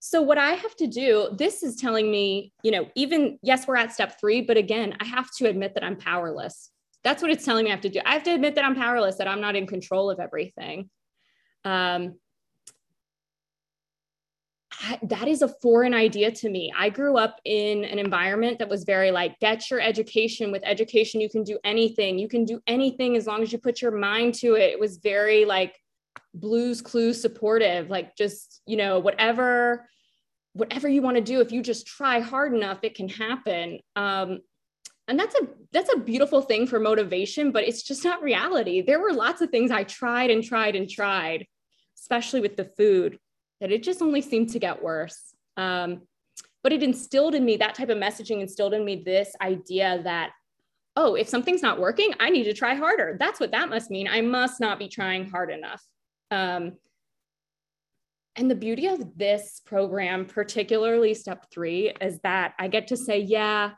So, 0.00 0.22
what 0.22 0.38
I 0.38 0.52
have 0.52 0.74
to 0.76 0.86
do, 0.86 1.28
this 1.36 1.62
is 1.62 1.76
telling 1.76 2.10
me, 2.10 2.52
you 2.62 2.70
know, 2.70 2.88
even 2.94 3.38
yes, 3.42 3.68
we're 3.68 3.76
at 3.76 3.92
step 3.92 4.18
three, 4.18 4.40
but 4.40 4.56
again, 4.56 4.96
I 4.98 5.04
have 5.04 5.28
to 5.36 5.46
admit 5.46 5.74
that 5.74 5.84
I'm 5.84 5.96
powerless. 5.96 6.70
That's 7.04 7.22
what 7.22 7.30
it's 7.30 7.44
telling 7.44 7.64
me 7.64 7.70
I 7.70 7.74
have 7.74 7.82
to 7.82 7.90
do. 7.90 8.00
I 8.04 8.14
have 8.14 8.22
to 8.24 8.34
admit 8.34 8.54
that 8.54 8.64
I'm 8.64 8.74
powerless, 8.74 9.16
that 9.16 9.28
I'm 9.28 9.40
not 9.40 9.56
in 9.56 9.66
control 9.66 10.10
of 10.10 10.18
everything. 10.18 10.88
Um, 11.64 12.14
that 15.02 15.28
is 15.28 15.42
a 15.42 15.48
foreign 15.48 15.92
idea 15.92 16.30
to 16.30 16.48
me. 16.48 16.72
I 16.76 16.88
grew 16.88 17.16
up 17.16 17.40
in 17.44 17.84
an 17.84 17.98
environment 17.98 18.58
that 18.58 18.68
was 18.68 18.84
very 18.84 19.10
like, 19.10 19.38
get 19.38 19.70
your 19.70 19.80
education. 19.80 20.50
With 20.50 20.62
education, 20.64 21.20
you 21.20 21.28
can 21.28 21.44
do 21.44 21.58
anything. 21.64 22.18
You 22.18 22.28
can 22.28 22.44
do 22.44 22.60
anything 22.66 23.16
as 23.16 23.26
long 23.26 23.42
as 23.42 23.52
you 23.52 23.58
put 23.58 23.82
your 23.82 23.90
mind 23.92 24.34
to 24.36 24.54
it. 24.54 24.70
It 24.70 24.80
was 24.80 24.96
very 24.98 25.44
like 25.44 25.78
Blue's 26.32 26.80
Clues 26.80 27.20
supportive, 27.20 27.90
like 27.90 28.16
just, 28.16 28.62
you 28.66 28.76
know, 28.76 28.98
whatever, 29.00 29.86
whatever 30.54 30.88
you 30.88 31.02
want 31.02 31.16
to 31.16 31.22
do, 31.22 31.40
if 31.40 31.52
you 31.52 31.62
just 31.62 31.86
try 31.86 32.20
hard 32.20 32.54
enough, 32.54 32.78
it 32.82 32.94
can 32.94 33.08
happen. 33.08 33.80
Um, 33.96 34.40
and 35.08 35.18
that's 35.18 35.34
a 35.34 35.48
that's 35.72 35.92
a 35.92 35.98
beautiful 35.98 36.40
thing 36.40 36.68
for 36.68 36.78
motivation, 36.78 37.50
but 37.50 37.64
it's 37.64 37.82
just 37.82 38.04
not 38.04 38.22
reality. 38.22 38.80
There 38.80 39.00
were 39.00 39.12
lots 39.12 39.42
of 39.42 39.50
things 39.50 39.72
I 39.72 39.82
tried 39.82 40.30
and 40.30 40.42
tried 40.42 40.76
and 40.76 40.88
tried, 40.88 41.46
especially 41.98 42.40
with 42.40 42.56
the 42.56 42.70
food 42.76 43.18
that 43.60 43.72
it 43.72 43.82
just 43.82 44.02
only 44.02 44.20
seemed 44.20 44.50
to 44.50 44.58
get 44.58 44.82
worse. 44.82 45.34
Um, 45.56 46.02
but 46.62 46.72
it 46.72 46.82
instilled 46.82 47.34
in 47.34 47.44
me 47.44 47.56
that 47.56 47.74
type 47.74 47.88
of 47.88 47.98
messaging 47.98 48.40
instilled 48.40 48.74
in 48.74 48.84
me 48.84 49.02
this 49.04 49.34
idea 49.40 50.00
that 50.04 50.32
oh, 50.96 51.14
if 51.14 51.28
something's 51.28 51.62
not 51.62 51.80
working, 51.80 52.12
I 52.18 52.30
need 52.30 52.44
to 52.44 52.52
try 52.52 52.74
harder. 52.74 53.16
That's 53.18 53.40
what 53.40 53.52
that 53.52 53.70
must 53.70 53.90
mean. 53.90 54.08
I 54.08 54.20
must 54.20 54.60
not 54.60 54.78
be 54.78 54.88
trying 54.88 55.30
hard 55.30 55.50
enough. 55.50 55.82
Um, 56.30 56.72
and 58.36 58.50
the 58.50 58.56
beauty 58.56 58.86
of 58.86 59.16
this 59.16 59.60
program, 59.64 60.26
particularly 60.26 61.14
step 61.14 61.46
three, 61.52 61.92
is 62.00 62.20
that 62.20 62.54
I 62.58 62.68
get 62.68 62.88
to 62.88 62.96
say, 62.96 63.20
yeah, 63.20 63.72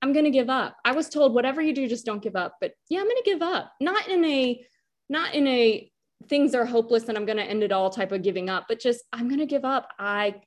I'm 0.00 0.12
going 0.12 0.24
to 0.24 0.30
give 0.30 0.50
up. 0.50 0.76
I 0.84 0.92
was 0.92 1.08
told 1.08 1.34
whatever 1.34 1.62
you 1.62 1.74
do, 1.74 1.88
just 1.88 2.06
don't 2.06 2.22
give 2.22 2.36
up. 2.36 2.56
But 2.60 2.72
yeah, 2.88 3.00
I'm 3.00 3.06
going 3.06 3.22
to 3.22 3.30
give 3.30 3.42
up. 3.42 3.72
Not 3.80 4.08
in 4.08 4.24
a, 4.24 4.64
not 5.08 5.34
in 5.34 5.46
a 5.46 5.91
things 6.28 6.54
are 6.54 6.64
hopeless 6.64 7.08
and 7.08 7.16
I'm 7.16 7.26
going 7.26 7.38
to 7.38 7.44
end 7.44 7.62
it 7.62 7.72
all 7.72 7.90
type 7.90 8.12
of 8.12 8.22
giving 8.22 8.48
up, 8.48 8.66
but 8.68 8.80
just 8.80 9.02
I'm 9.12 9.28
going 9.28 9.40
to 9.40 9.46
give 9.46 9.64
up. 9.64 9.88
I 9.98 10.42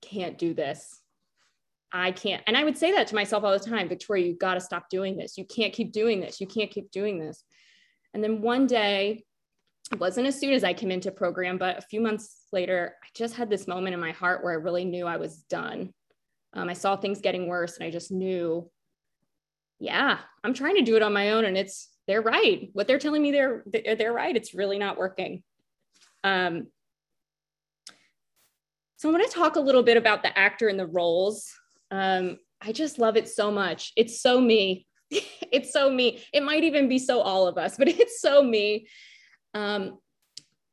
can't 0.00 0.38
do 0.38 0.54
this. 0.54 1.00
I 1.92 2.12
can't. 2.12 2.42
And 2.46 2.56
I 2.56 2.64
would 2.64 2.78
say 2.78 2.92
that 2.92 3.06
to 3.08 3.14
myself 3.14 3.44
all 3.44 3.52
the 3.52 3.58
time 3.58 3.88
Victoria, 3.88 4.26
you 4.26 4.36
got 4.36 4.54
to 4.54 4.60
stop 4.60 4.88
doing 4.88 5.16
this. 5.16 5.36
You 5.36 5.44
can't 5.44 5.72
keep 5.72 5.92
doing 5.92 6.20
this. 6.20 6.40
You 6.40 6.46
can't 6.46 6.70
keep 6.70 6.90
doing 6.90 7.18
this. 7.18 7.44
And 8.14 8.22
then 8.22 8.40
one 8.40 8.66
day, 8.66 9.24
it 9.90 10.00
wasn't 10.00 10.26
as 10.26 10.38
soon 10.38 10.54
as 10.54 10.64
I 10.64 10.72
came 10.72 10.90
into 10.90 11.10
program, 11.10 11.58
but 11.58 11.76
a 11.76 11.82
few 11.82 12.00
months 12.00 12.46
later, 12.50 12.94
I 13.02 13.06
just 13.14 13.34
had 13.34 13.50
this 13.50 13.68
moment 13.68 13.92
in 13.92 14.00
my 14.00 14.12
heart 14.12 14.42
where 14.42 14.52
I 14.52 14.56
really 14.56 14.86
knew 14.86 15.06
I 15.06 15.18
was 15.18 15.38
done. 15.50 15.92
Um, 16.54 16.68
I 16.68 16.72
saw 16.72 16.96
things 16.96 17.20
getting 17.20 17.46
worse 17.46 17.76
and 17.76 17.86
I 17.86 17.90
just 17.90 18.10
knew, 18.10 18.70
yeah, 19.80 20.18
I'm 20.44 20.54
trying 20.54 20.76
to 20.76 20.82
do 20.82 20.96
it 20.96 21.02
on 21.02 21.12
my 21.12 21.32
own 21.32 21.44
and 21.44 21.58
it's, 21.58 21.88
they're 22.12 22.20
right. 22.20 22.68
What 22.74 22.86
they're 22.86 22.98
telling 22.98 23.22
me 23.22 23.32
they're, 23.32 23.64
they're 23.96 24.12
right. 24.12 24.36
It's 24.36 24.52
really 24.52 24.78
not 24.78 24.98
working. 24.98 25.42
Um, 26.22 26.66
so 28.98 29.08
I 29.08 29.12
want 29.12 29.24
to 29.30 29.34
talk 29.34 29.56
a 29.56 29.60
little 29.60 29.82
bit 29.82 29.96
about 29.96 30.22
the 30.22 30.38
actor 30.38 30.68
and 30.68 30.78
the 30.78 30.86
roles. 30.86 31.50
Um, 31.90 32.36
I 32.60 32.72
just 32.72 32.98
love 32.98 33.16
it 33.16 33.30
so 33.30 33.50
much. 33.50 33.94
It's 33.96 34.20
so 34.20 34.42
me. 34.42 34.86
it's 35.10 35.72
so 35.72 35.90
me. 35.90 36.22
It 36.34 36.42
might 36.42 36.64
even 36.64 36.86
be 36.86 36.98
so 36.98 37.22
all 37.22 37.46
of 37.46 37.56
us, 37.56 37.78
but 37.78 37.88
it's 37.88 38.20
so 38.20 38.42
me. 38.42 38.88
Um, 39.54 39.98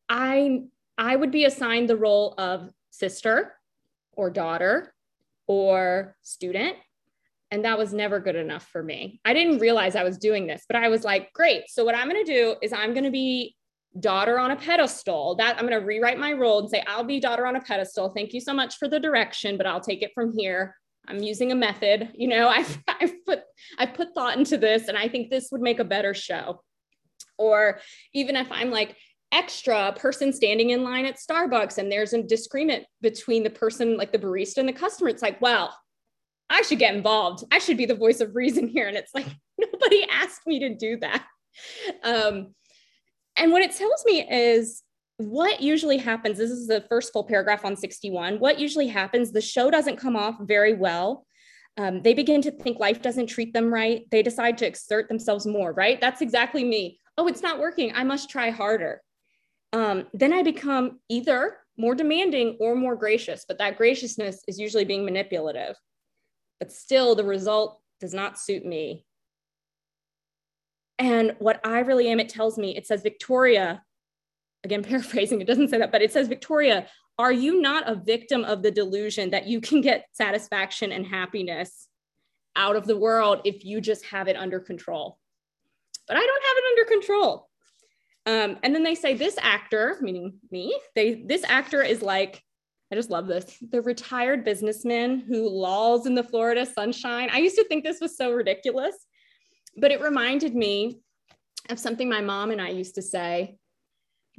I 0.09 0.63
I 0.97 1.15
would 1.15 1.31
be 1.31 1.45
assigned 1.45 1.89
the 1.89 1.95
role 1.95 2.35
of 2.37 2.69
sister 2.89 3.55
or 4.11 4.29
daughter 4.29 4.93
or 5.47 6.17
student. 6.21 6.75
And 7.51 7.65
that 7.65 7.77
was 7.77 7.93
never 7.93 8.19
good 8.19 8.35
enough 8.35 8.67
for 8.67 8.83
me. 8.83 9.19
I 9.25 9.33
didn't 9.33 9.59
realize 9.59 9.95
I 9.95 10.03
was 10.03 10.17
doing 10.17 10.45
this, 10.45 10.65
but 10.67 10.75
I 10.75 10.87
was 10.89 11.03
like, 11.03 11.33
great. 11.33 11.63
So, 11.67 11.83
what 11.83 11.95
I'm 11.95 12.09
going 12.09 12.23
to 12.23 12.31
do 12.31 12.55
is 12.61 12.71
I'm 12.71 12.93
going 12.93 13.05
to 13.05 13.11
be 13.11 13.55
daughter 13.99 14.37
on 14.37 14.51
a 14.51 14.55
pedestal. 14.55 15.35
That 15.35 15.57
I'm 15.57 15.67
going 15.67 15.79
to 15.79 15.85
rewrite 15.85 16.19
my 16.19 16.33
role 16.33 16.59
and 16.59 16.69
say, 16.69 16.83
I'll 16.87 17.03
be 17.03 17.19
daughter 17.19 17.47
on 17.47 17.55
a 17.55 17.61
pedestal. 17.61 18.09
Thank 18.09 18.33
you 18.33 18.41
so 18.41 18.53
much 18.53 18.77
for 18.77 18.87
the 18.87 18.99
direction, 18.99 19.57
but 19.57 19.65
I'll 19.65 19.81
take 19.81 20.03
it 20.03 20.11
from 20.13 20.33
here. 20.37 20.75
I'm 21.07 21.19
using 21.23 21.51
a 21.51 21.55
method. 21.55 22.09
You 22.15 22.27
know, 22.27 22.49
I've, 22.49 22.77
I've 22.87 23.25
put 23.25 23.41
I've 23.77 23.93
put 23.93 24.13
thought 24.13 24.37
into 24.37 24.57
this, 24.57 24.87
and 24.87 24.97
I 24.97 25.07
think 25.07 25.29
this 25.29 25.49
would 25.51 25.61
make 25.61 25.79
a 25.79 25.85
better 25.85 26.13
show. 26.13 26.61
Or 27.37 27.79
even 28.13 28.35
if 28.35 28.51
I'm 28.51 28.69
like 28.69 28.95
extra 29.31 29.93
person 29.93 30.33
standing 30.33 30.71
in 30.71 30.83
line 30.83 31.05
at 31.05 31.17
Starbucks 31.17 31.77
and 31.77 31.91
there's 31.91 32.13
a 32.13 32.23
disagreement 32.23 32.85
between 33.01 33.43
the 33.43 33.49
person, 33.49 33.95
like 33.95 34.11
the 34.11 34.19
barista 34.19 34.57
and 34.57 34.67
the 34.67 34.73
customer, 34.73 35.09
it's 35.09 35.21
like, 35.21 35.39
well, 35.41 35.73
I 36.49 36.61
should 36.63 36.79
get 36.79 36.95
involved. 36.95 37.43
I 37.51 37.59
should 37.59 37.77
be 37.77 37.85
the 37.85 37.95
voice 37.95 38.21
of 38.21 38.35
reason 38.35 38.67
here. 38.67 38.87
And 38.87 38.97
it's 38.97 39.13
like, 39.13 39.27
nobody 39.59 40.05
asked 40.09 40.45
me 40.47 40.59
to 40.59 40.75
do 40.75 40.97
that. 40.97 41.25
Um, 42.03 42.53
and 43.35 43.51
what 43.51 43.61
it 43.61 43.71
tells 43.75 44.03
me 44.05 44.27
is 44.29 44.83
what 45.17 45.61
usually 45.61 45.97
happens 45.97 46.37
this 46.37 46.49
is 46.49 46.67
the 46.67 46.85
first 46.87 47.11
full 47.11 47.25
paragraph 47.25 47.65
on 47.65 47.75
61 47.75 48.39
what 48.39 48.57
usually 48.57 48.87
happens 48.87 49.33
the 49.33 49.41
show 49.41 49.69
doesn't 49.69 49.97
come 49.97 50.15
off 50.15 50.35
very 50.41 50.73
well. 50.73 51.25
Um, 51.77 52.01
they 52.01 52.13
begin 52.13 52.41
to 52.41 52.51
think 52.51 52.79
life 52.79 53.01
doesn't 53.01 53.27
treat 53.27 53.53
them 53.53 53.73
right. 53.73 54.03
They 54.11 54.21
decide 54.21 54.57
to 54.59 54.67
exert 54.67 55.07
themselves 55.07 55.45
more 55.45 55.73
right? 55.73 55.99
That's 55.99 56.21
exactly 56.21 56.63
me. 56.63 56.99
Oh 57.17 57.27
it's 57.27 57.43
not 57.43 57.59
working. 57.59 57.93
I 57.93 58.03
must 58.03 58.29
try 58.29 58.49
harder. 58.49 59.01
Um, 59.71 60.07
then 60.13 60.33
i 60.33 60.41
become 60.41 60.99
either 61.09 61.57
more 61.77 61.93
demanding 61.95 62.57
or 62.59 62.75
more 62.75 62.95
gracious 62.95 63.45
but 63.47 63.59
that 63.59 63.77
graciousness 63.77 64.43
is 64.47 64.57
usually 64.57 64.83
being 64.83 65.05
manipulative 65.05 65.75
but 66.59 66.71
still 66.71 67.15
the 67.15 67.23
result 67.23 67.81
does 67.99 68.13
not 68.13 68.39
suit 68.39 68.65
me. 68.65 69.05
And 70.97 71.35
what 71.39 71.61
i 71.65 71.79
really 71.79 72.09
am 72.09 72.19
it 72.19 72.27
tells 72.27 72.57
me 72.57 72.75
it 72.75 72.85
says 72.85 73.01
victoria 73.01 73.81
again 74.65 74.83
paraphrasing 74.89 75.39
it 75.39 75.47
doesn't 75.47 75.69
say 75.69 75.77
that 75.77 75.93
but 75.93 76.01
it 76.01 76.11
says 76.11 76.27
victoria 76.27 76.87
are 77.19 77.33
you 77.33 77.61
not 77.61 77.87
a 77.87 77.95
victim 77.95 78.45
of 78.45 78.63
the 78.63 78.71
delusion 78.71 79.29
that 79.31 79.45
you 79.45 79.59
can 79.59 79.81
get 79.81 80.07
satisfaction 80.13 80.93
and 80.93 81.05
happiness 81.05 81.89
out 82.55 82.77
of 82.77 82.87
the 82.87 82.97
world 82.97 83.41
if 83.43 83.65
you 83.65 83.81
just 83.81 84.05
have 84.05 84.29
it 84.29 84.37
under 84.37 84.59
control? 84.59 85.19
But 86.07 86.17
i 86.17 86.21
don't 86.21 86.43
have 86.43 86.57
it 86.57 86.63
under 86.71 86.91
control. 86.91 87.49
Um, 88.25 88.59
and 88.63 88.75
then 88.75 88.83
they 88.83 88.95
say 88.95 89.15
this 89.15 89.37
actor 89.41 89.97
meaning 90.01 90.39
me 90.51 90.77
they 90.95 91.23
this 91.25 91.43
actor 91.45 91.81
is 91.81 92.01
like 92.01 92.43
i 92.91 92.95
just 92.95 93.09
love 93.09 93.27
this 93.27 93.57
the 93.71 93.81
retired 93.81 94.43
businessman 94.43 95.19
who 95.19 95.47
lolls 95.47 96.05
in 96.05 96.15
the 96.15 96.23
florida 96.23 96.65
sunshine 96.65 97.29
i 97.31 97.37
used 97.37 97.55
to 97.55 97.63
think 97.65 97.83
this 97.83 98.01
was 98.01 98.17
so 98.17 98.31
ridiculous 98.31 98.95
but 99.77 99.91
it 99.91 100.01
reminded 100.01 100.55
me 100.55 100.99
of 101.69 101.79
something 101.79 102.09
my 102.09 102.21
mom 102.21 102.51
and 102.51 102.61
i 102.61 102.69
used 102.69 102.95
to 102.95 103.01
say 103.01 103.57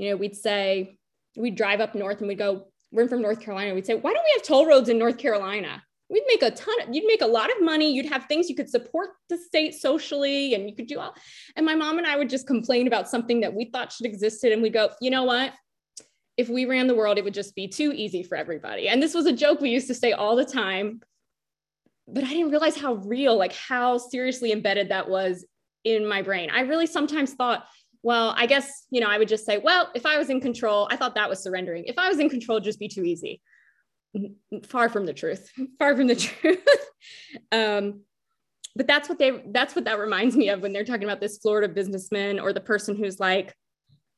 you 0.01 0.09
know, 0.09 0.17
we'd 0.17 0.35
say, 0.35 0.97
we'd 1.37 1.57
drive 1.57 1.81
up 1.81 1.95
north 1.95 2.21
and 2.21 2.29
we'd 2.29 2.39
go, 2.39 2.69
we're 2.91 3.07
from 3.07 3.21
North 3.21 3.41
Carolina. 3.41 3.75
We'd 3.75 3.85
say, 3.85 3.95
why 3.95 4.15
don't 4.15 4.25
we 4.25 4.33
have 4.33 4.43
toll 4.43 4.65
roads 4.65 4.89
in 4.89 4.99
North 4.99 5.19
Carolina? 5.19 5.83
We'd 6.09 6.25
make 6.27 6.43
a 6.43 6.51
ton 6.51 6.75
of, 6.81 6.95
you'd 6.95 7.07
make 7.07 7.21
a 7.21 7.27
lot 7.27 7.55
of 7.55 7.63
money. 7.63 7.93
You'd 7.93 8.07
have 8.07 8.25
things 8.25 8.49
you 8.49 8.57
could 8.57 8.71
support 8.71 9.11
the 9.29 9.37
state 9.37 9.75
socially 9.75 10.55
and 10.55 10.69
you 10.69 10.75
could 10.75 10.87
do 10.87 10.99
all. 10.99 11.15
And 11.55 11.67
my 11.67 11.75
mom 11.75 11.99
and 11.99 12.07
I 12.07 12.17
would 12.17 12.31
just 12.31 12.47
complain 12.47 12.87
about 12.87 13.11
something 13.11 13.41
that 13.43 13.53
we 13.53 13.67
thought 13.67 13.93
should 13.93 14.07
existed. 14.07 14.53
And 14.53 14.63
we'd 14.63 14.73
go, 14.73 14.89
you 15.03 15.11
know 15.11 15.25
what? 15.25 15.53
If 16.37 16.49
we 16.49 16.65
ran 16.65 16.87
the 16.87 16.95
world, 16.95 17.19
it 17.19 17.25
would 17.25 17.35
just 17.35 17.55
be 17.55 17.69
too 17.69 17.93
easy 17.93 18.23
for 18.23 18.37
everybody. 18.37 18.89
And 18.89 19.03
this 19.03 19.15
was 19.15 19.27
a 19.27 19.33
joke 19.33 19.61
we 19.61 19.71
used 19.71 19.89
to 19.89 19.95
say 19.95 20.13
all 20.13 20.37
the 20.37 20.45
time. 20.45 21.01
But 22.09 22.25
I 22.25 22.29
didn't 22.29 22.51
realize 22.51 22.77
how 22.77 22.95
real, 22.95 23.37
like 23.37 23.53
how 23.53 23.99
seriously 23.99 24.53
embedded 24.53 24.89
that 24.89 25.09
was 25.09 25.45
in 25.85 26.07
my 26.09 26.23
brain. 26.23 26.51
I 26.51 26.61
really 26.61 26.87
sometimes 26.87 27.35
thought, 27.35 27.67
well, 28.03 28.35
I 28.37 28.47
guess, 28.47 28.87
you 28.91 29.01
know, 29.01 29.09
I 29.09 29.19
would 29.19 29.29
just 29.29 29.45
say, 29.45 29.59
well, 29.59 29.91
if 29.95 30.07
I 30.07 30.19
was 30.19 30.31
in 30.31 30.41
control, 30.41 30.89
I 30.91 30.97
thought 30.97 31.15
that 31.17 31.29
was 31.29 31.43
surrendering. 31.43 31.85
If 31.85 31.99
I 31.99 32.09
was 32.09 32.19
in 32.19 32.31
control, 32.31 32.61
just 32.61 32.79
be 32.79 32.89
too 32.89 33.05
easy. 33.05 33.41
Far 34.67 34.89
from 34.89 35.07
the 35.07 35.13
truth, 35.13 35.51
far 35.79 35.97
from 35.97 36.07
the 36.07 36.17
truth. 36.17 36.67
um, 37.53 38.01
but 38.75 38.87
that's 38.87 39.09
what 39.09 39.19
they, 39.19 39.43
that's 39.49 39.75
what 39.75 39.85
that 39.85 39.99
reminds 39.99 40.37
me 40.37 40.49
of 40.49 40.63
when 40.63 40.73
they're 40.73 40.85
talking 40.85 41.05
about 41.05 41.21
this 41.21 41.39
Florida 41.39 41.69
businessman 41.69 42.41
or 42.41 42.53
the 42.53 42.61
person 42.61 42.97
who's 42.97 43.21
like, 43.21 43.55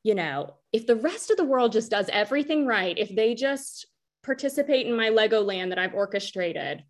you 0.03 0.15
know, 0.15 0.55
if 0.73 0.85
the 0.85 0.97
rest 0.97 1.31
of 1.31 1.37
the 1.37 1.45
world 1.45 1.71
just 1.71 1.89
does 1.89 2.09
everything 2.11 2.67
right, 2.67 2.97
if 2.97 3.15
they 3.15 3.33
just 3.33 3.87
participate 4.23 4.85
in 4.85 4.95
my 4.95 5.09
Lego 5.09 5.41
land 5.41 5.71
that 5.71 5.79
I've 5.79 5.93
orchestrated, 5.93 6.83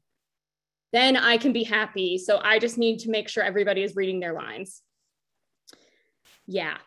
then 0.91 1.15
I 1.15 1.37
can 1.37 1.53
be 1.53 1.63
happy. 1.63 2.17
So 2.17 2.39
I 2.43 2.59
just 2.59 2.77
need 2.77 2.99
to 2.99 3.09
make 3.09 3.29
sure 3.29 3.43
everybody 3.43 3.83
is 3.83 3.95
reading 3.95 4.19
their 4.19 4.33
lines. 4.33 4.81
Yeah. 6.47 6.77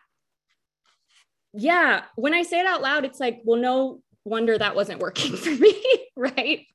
Yeah. 1.53 2.03
When 2.15 2.33
i 2.33 2.43
say 2.43 2.59
it 2.59 2.65
out 2.65 2.81
loud 2.81 3.05
it's 3.05 3.19
like 3.19 3.41
well 3.43 3.59
no 3.59 4.01
wonder 4.23 4.57
that 4.57 4.75
wasn't 4.75 4.99
working 4.99 5.35
for 5.37 5.49
me 5.49 5.81
right? 6.15 6.65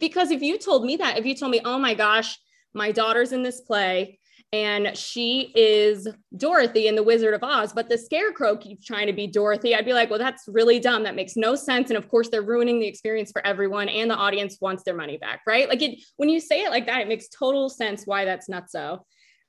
Because 0.00 0.30
if 0.30 0.42
you 0.42 0.58
told 0.58 0.84
me 0.84 0.96
that 0.96 1.18
if 1.18 1.26
you 1.26 1.34
told 1.34 1.52
me 1.52 1.60
oh 1.64 1.78
my 1.78 1.94
gosh 1.94 2.38
my 2.74 2.92
daughter's 2.92 3.32
in 3.32 3.42
this 3.42 3.60
play 3.60 4.18
and 4.52 4.96
she 4.96 5.50
is 5.54 6.06
Dorothy 6.36 6.86
in 6.86 6.94
The 6.94 7.02
Wizard 7.02 7.32
of 7.32 7.42
Oz, 7.42 7.72
but 7.72 7.88
the 7.88 7.96
scarecrow 7.96 8.54
keeps 8.56 8.84
trying 8.84 9.06
to 9.06 9.12
be 9.14 9.26
Dorothy. 9.26 9.74
I'd 9.74 9.86
be 9.86 9.94
like, 9.94 10.10
well, 10.10 10.18
that's 10.18 10.44
really 10.46 10.78
dumb. 10.78 11.04
That 11.04 11.14
makes 11.14 11.36
no 11.36 11.54
sense. 11.54 11.88
And 11.88 11.96
of 11.96 12.06
course, 12.08 12.28
they're 12.28 12.42
ruining 12.42 12.78
the 12.78 12.86
experience 12.86 13.32
for 13.32 13.44
everyone, 13.46 13.88
and 13.88 14.10
the 14.10 14.14
audience 14.14 14.58
wants 14.60 14.82
their 14.82 14.94
money 14.94 15.16
back, 15.16 15.40
right? 15.46 15.68
Like 15.68 15.80
it 15.80 16.00
when 16.16 16.28
you 16.28 16.38
say 16.38 16.62
it 16.62 16.70
like 16.70 16.86
that, 16.86 17.00
it 17.00 17.08
makes 17.08 17.28
total 17.28 17.70
sense 17.70 18.06
why 18.06 18.26
that's 18.26 18.48
not 18.48 18.70
so. 18.70 19.06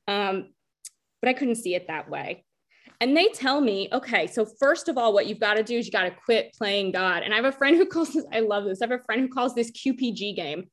Um, 0.07 0.49
but 1.21 1.29
I 1.29 1.33
couldn't 1.33 1.55
see 1.55 1.75
it 1.75 1.87
that 1.87 2.09
way. 2.09 2.45
And 3.01 3.17
they 3.17 3.27
tell 3.29 3.59
me, 3.59 3.89
okay, 3.91 4.27
so 4.27 4.45
first 4.59 4.87
of 4.87 4.97
all, 4.97 5.11
what 5.13 5.27
you've 5.27 5.39
got 5.39 5.55
to 5.55 5.63
do 5.63 5.77
is 5.77 5.85
you 5.85 5.91
got 5.91 6.03
to 6.03 6.11
quit 6.11 6.53
playing 6.57 6.91
God. 6.91 7.23
And 7.23 7.33
I 7.33 7.35
have 7.35 7.45
a 7.45 7.51
friend 7.51 7.75
who 7.75 7.85
calls 7.93 8.13
this, 8.13 8.25
I 8.31 8.39
love 8.39 8.63
this. 8.63 8.81
I 8.81 8.85
have 8.85 8.99
a 8.99 9.03
friend 9.03 9.21
who 9.21 9.27
calls 9.27 9.53
this 9.53 9.71
QPG 9.71 10.35
game, 10.35 10.69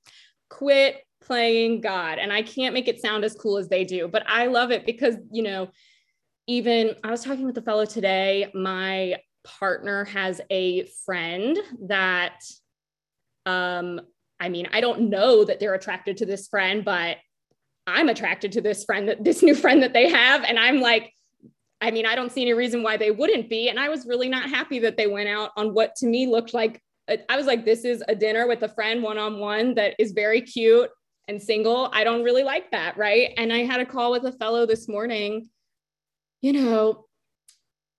quit 0.48 1.02
playing 1.20 1.80
God. 1.80 2.18
And 2.18 2.32
I 2.32 2.42
can't 2.42 2.74
make 2.74 2.88
it 2.88 3.00
sound 3.00 3.24
as 3.24 3.34
cool 3.34 3.58
as 3.58 3.68
they 3.68 3.84
do, 3.84 4.08
but 4.08 4.22
I 4.26 4.46
love 4.46 4.70
it 4.70 4.86
because, 4.86 5.16
you 5.30 5.42
know, 5.42 5.70
even 6.46 6.94
I 7.04 7.10
was 7.10 7.22
talking 7.22 7.44
with 7.44 7.58
a 7.58 7.62
fellow 7.62 7.84
today, 7.84 8.50
my 8.54 9.16
partner 9.44 10.04
has 10.06 10.40
a 10.50 10.86
friend 11.04 11.58
that, 11.82 12.42
um, 13.46 14.00
I 14.40 14.48
mean, 14.48 14.68
I 14.72 14.80
don't 14.80 15.10
know 15.10 15.44
that 15.44 15.60
they're 15.60 15.74
attracted 15.74 16.16
to 16.18 16.26
this 16.26 16.48
friend, 16.48 16.84
but 16.84 17.18
I'm 17.86 18.08
attracted 18.08 18.52
to 18.52 18.60
this 18.60 18.84
friend 18.84 19.08
that 19.08 19.22
this 19.22 19.42
new 19.42 19.54
friend 19.54 19.82
that 19.82 19.92
they 19.92 20.08
have. 20.08 20.44
And 20.44 20.58
I'm 20.58 20.80
like, 20.80 21.12
I 21.80 21.90
mean, 21.90 22.06
I 22.06 22.14
don't 22.14 22.32
see 22.32 22.42
any 22.42 22.52
reason 22.52 22.82
why 22.82 22.96
they 22.96 23.10
wouldn't 23.10 23.48
be. 23.48 23.68
And 23.68 23.78
I 23.78 23.88
was 23.88 24.06
really 24.06 24.28
not 24.28 24.50
happy 24.50 24.78
that 24.80 24.96
they 24.96 25.06
went 25.06 25.28
out 25.28 25.50
on 25.56 25.72
what 25.72 25.94
to 25.96 26.06
me 26.06 26.26
looked 26.26 26.52
like. 26.52 26.82
I 27.28 27.36
was 27.36 27.46
like, 27.46 27.64
this 27.64 27.84
is 27.84 28.04
a 28.08 28.14
dinner 28.14 28.46
with 28.46 28.62
a 28.62 28.68
friend 28.68 29.02
one 29.02 29.18
on 29.18 29.38
one 29.38 29.74
that 29.74 29.94
is 29.98 30.12
very 30.12 30.40
cute 30.42 30.90
and 31.30 31.40
single, 31.42 31.88
I 31.92 32.04
don't 32.04 32.24
really 32.24 32.42
like 32.42 32.70
that. 32.72 32.98
Right. 32.98 33.32
And 33.38 33.52
I 33.52 33.58
had 33.58 33.80
a 33.80 33.86
call 33.86 34.10
with 34.10 34.24
a 34.24 34.32
fellow 34.32 34.66
this 34.66 34.88
morning, 34.88 35.48
you 36.42 36.52
know, 36.52 37.06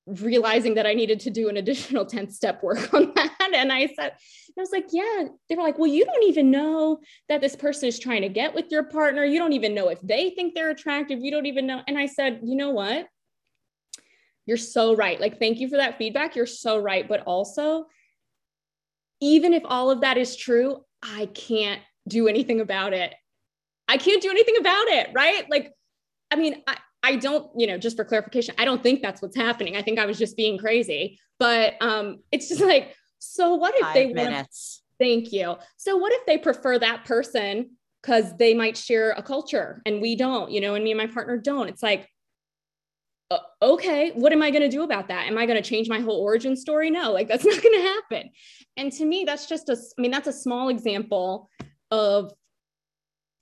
realizing 0.05 0.75
that 0.75 0.85
I 0.85 0.93
needed 0.93 1.21
to 1.21 1.29
do 1.29 1.49
an 1.49 1.57
additional 1.57 2.05
10 2.17 2.29
step 2.29 2.61
work 2.61 2.93
on 2.93 3.13
that. 3.15 3.51
And 3.53 3.71
I 3.71 3.87
said, 3.87 4.11
I 4.57 4.61
was 4.61 4.71
like, 4.71 4.87
yeah. 4.91 5.25
They 5.49 5.55
were 5.55 5.63
like, 5.63 5.79
well, 5.79 5.87
you 5.87 6.05
don't 6.05 6.23
even 6.23 6.51
know 6.51 6.99
that 7.29 7.41
this 7.41 7.55
person 7.55 7.87
is 7.87 7.97
trying 7.97 8.21
to 8.21 8.29
get 8.29 8.53
with 8.53 8.65
your 8.69 8.83
partner. 8.83 9.23
You 9.23 9.39
don't 9.39 9.53
even 9.53 9.73
know 9.73 9.87
if 9.87 9.99
they 10.01 10.31
think 10.31 10.53
they're 10.53 10.69
attractive. 10.69 11.19
You 11.21 11.31
don't 11.31 11.45
even 11.45 11.65
know. 11.65 11.81
And 11.87 11.97
I 11.97 12.05
said, 12.05 12.41
you 12.43 12.55
know 12.55 12.71
what? 12.71 13.07
You're 14.45 14.57
so 14.57 14.95
right. 14.95 15.19
Like, 15.19 15.39
thank 15.39 15.59
you 15.59 15.69
for 15.69 15.77
that 15.77 15.97
feedback. 15.97 16.35
You're 16.35 16.45
so 16.45 16.77
right. 16.77 17.07
But 17.07 17.21
also, 17.21 17.85
even 19.21 19.53
if 19.53 19.63
all 19.65 19.91
of 19.91 20.01
that 20.01 20.17
is 20.17 20.35
true, 20.35 20.83
I 21.01 21.27
can't 21.27 21.81
do 22.07 22.27
anything 22.27 22.59
about 22.59 22.93
it. 22.93 23.13
I 23.91 23.97
can't 23.97 24.21
do 24.21 24.29
anything 24.29 24.55
about 24.57 24.87
it. 24.87 25.09
Right. 25.13 25.49
Like, 25.49 25.73
I 26.31 26.37
mean, 26.37 26.63
I, 26.65 26.77
I 27.03 27.15
don't, 27.17 27.51
you 27.59 27.67
know, 27.67 27.77
just 27.77 27.97
for 27.97 28.05
clarification, 28.05 28.55
I 28.57 28.63
don't 28.63 28.81
think 28.81 29.01
that's 29.01 29.21
what's 29.21 29.35
happening. 29.35 29.75
I 29.75 29.81
think 29.81 29.99
I 29.99 30.05
was 30.05 30.17
just 30.17 30.37
being 30.37 30.57
crazy. 30.57 31.19
But 31.39 31.73
um, 31.81 32.19
it's 32.31 32.47
just 32.47 32.61
like, 32.61 32.95
so 33.19 33.55
what 33.55 33.75
if 33.75 33.81
Five 33.81 33.93
they 33.93 34.13
minutes. 34.13 34.81
Want, 34.99 35.09
thank 35.09 35.33
you. 35.33 35.55
So 35.75 35.97
what 35.97 36.13
if 36.13 36.25
they 36.25 36.37
prefer 36.37 36.79
that 36.79 37.03
person 37.03 37.71
because 38.01 38.35
they 38.37 38.53
might 38.53 38.77
share 38.77 39.11
a 39.11 39.21
culture 39.21 39.81
and 39.85 40.01
we 40.01 40.15
don't, 40.15 40.51
you 40.51 40.61
know, 40.61 40.75
and 40.75 40.83
me 40.83 40.91
and 40.91 40.97
my 40.97 41.07
partner 41.07 41.37
don't? 41.37 41.67
It's 41.67 41.83
like, 41.83 42.07
uh, 43.29 43.39
okay, 43.61 44.11
what 44.11 44.31
am 44.31 44.41
I 44.41 44.51
going 44.51 44.63
to 44.63 44.69
do 44.69 44.83
about 44.83 45.09
that? 45.09 45.27
Am 45.27 45.37
I 45.37 45.45
going 45.45 45.61
to 45.61 45.67
change 45.67 45.89
my 45.89 45.99
whole 45.99 46.21
origin 46.21 46.55
story? 46.55 46.89
No, 46.89 47.11
like 47.11 47.27
that's 47.27 47.45
not 47.51 47.61
going 47.61 47.75
to 47.75 47.87
happen. 47.87 48.29
And 48.77 48.91
to 48.93 49.05
me, 49.05 49.23
that's 49.25 49.47
just 49.47 49.67
a, 49.67 49.73
I 49.73 50.01
mean, 50.01 50.11
that's 50.11 50.27
a 50.27 50.33
small 50.33 50.69
example 50.69 51.49
of 51.89 52.31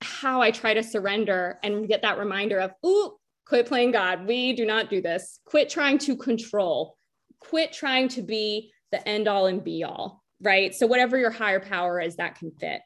how 0.00 0.40
I 0.40 0.50
try 0.50 0.74
to 0.74 0.82
surrender 0.82 1.58
and 1.62 1.88
get 1.88 2.02
that 2.02 2.18
reminder 2.18 2.58
of, 2.58 2.72
ooh, 2.84 3.16
quit 3.46 3.66
playing 3.66 3.90
God. 3.90 4.26
We 4.26 4.52
do 4.52 4.64
not 4.64 4.90
do 4.90 5.00
this. 5.00 5.40
Quit 5.44 5.68
trying 5.68 5.98
to 5.98 6.16
control. 6.16 6.96
Quit 7.40 7.72
trying 7.72 8.08
to 8.08 8.22
be 8.22 8.72
the 8.92 9.06
end 9.08 9.28
all 9.28 9.46
and 9.46 9.62
be 9.62 9.84
all, 9.84 10.22
right? 10.40 10.74
So 10.74 10.86
whatever 10.86 11.18
your 11.18 11.30
higher 11.30 11.60
power 11.60 12.00
is, 12.00 12.16
that 12.16 12.36
can 12.36 12.52
fit. 12.52 12.80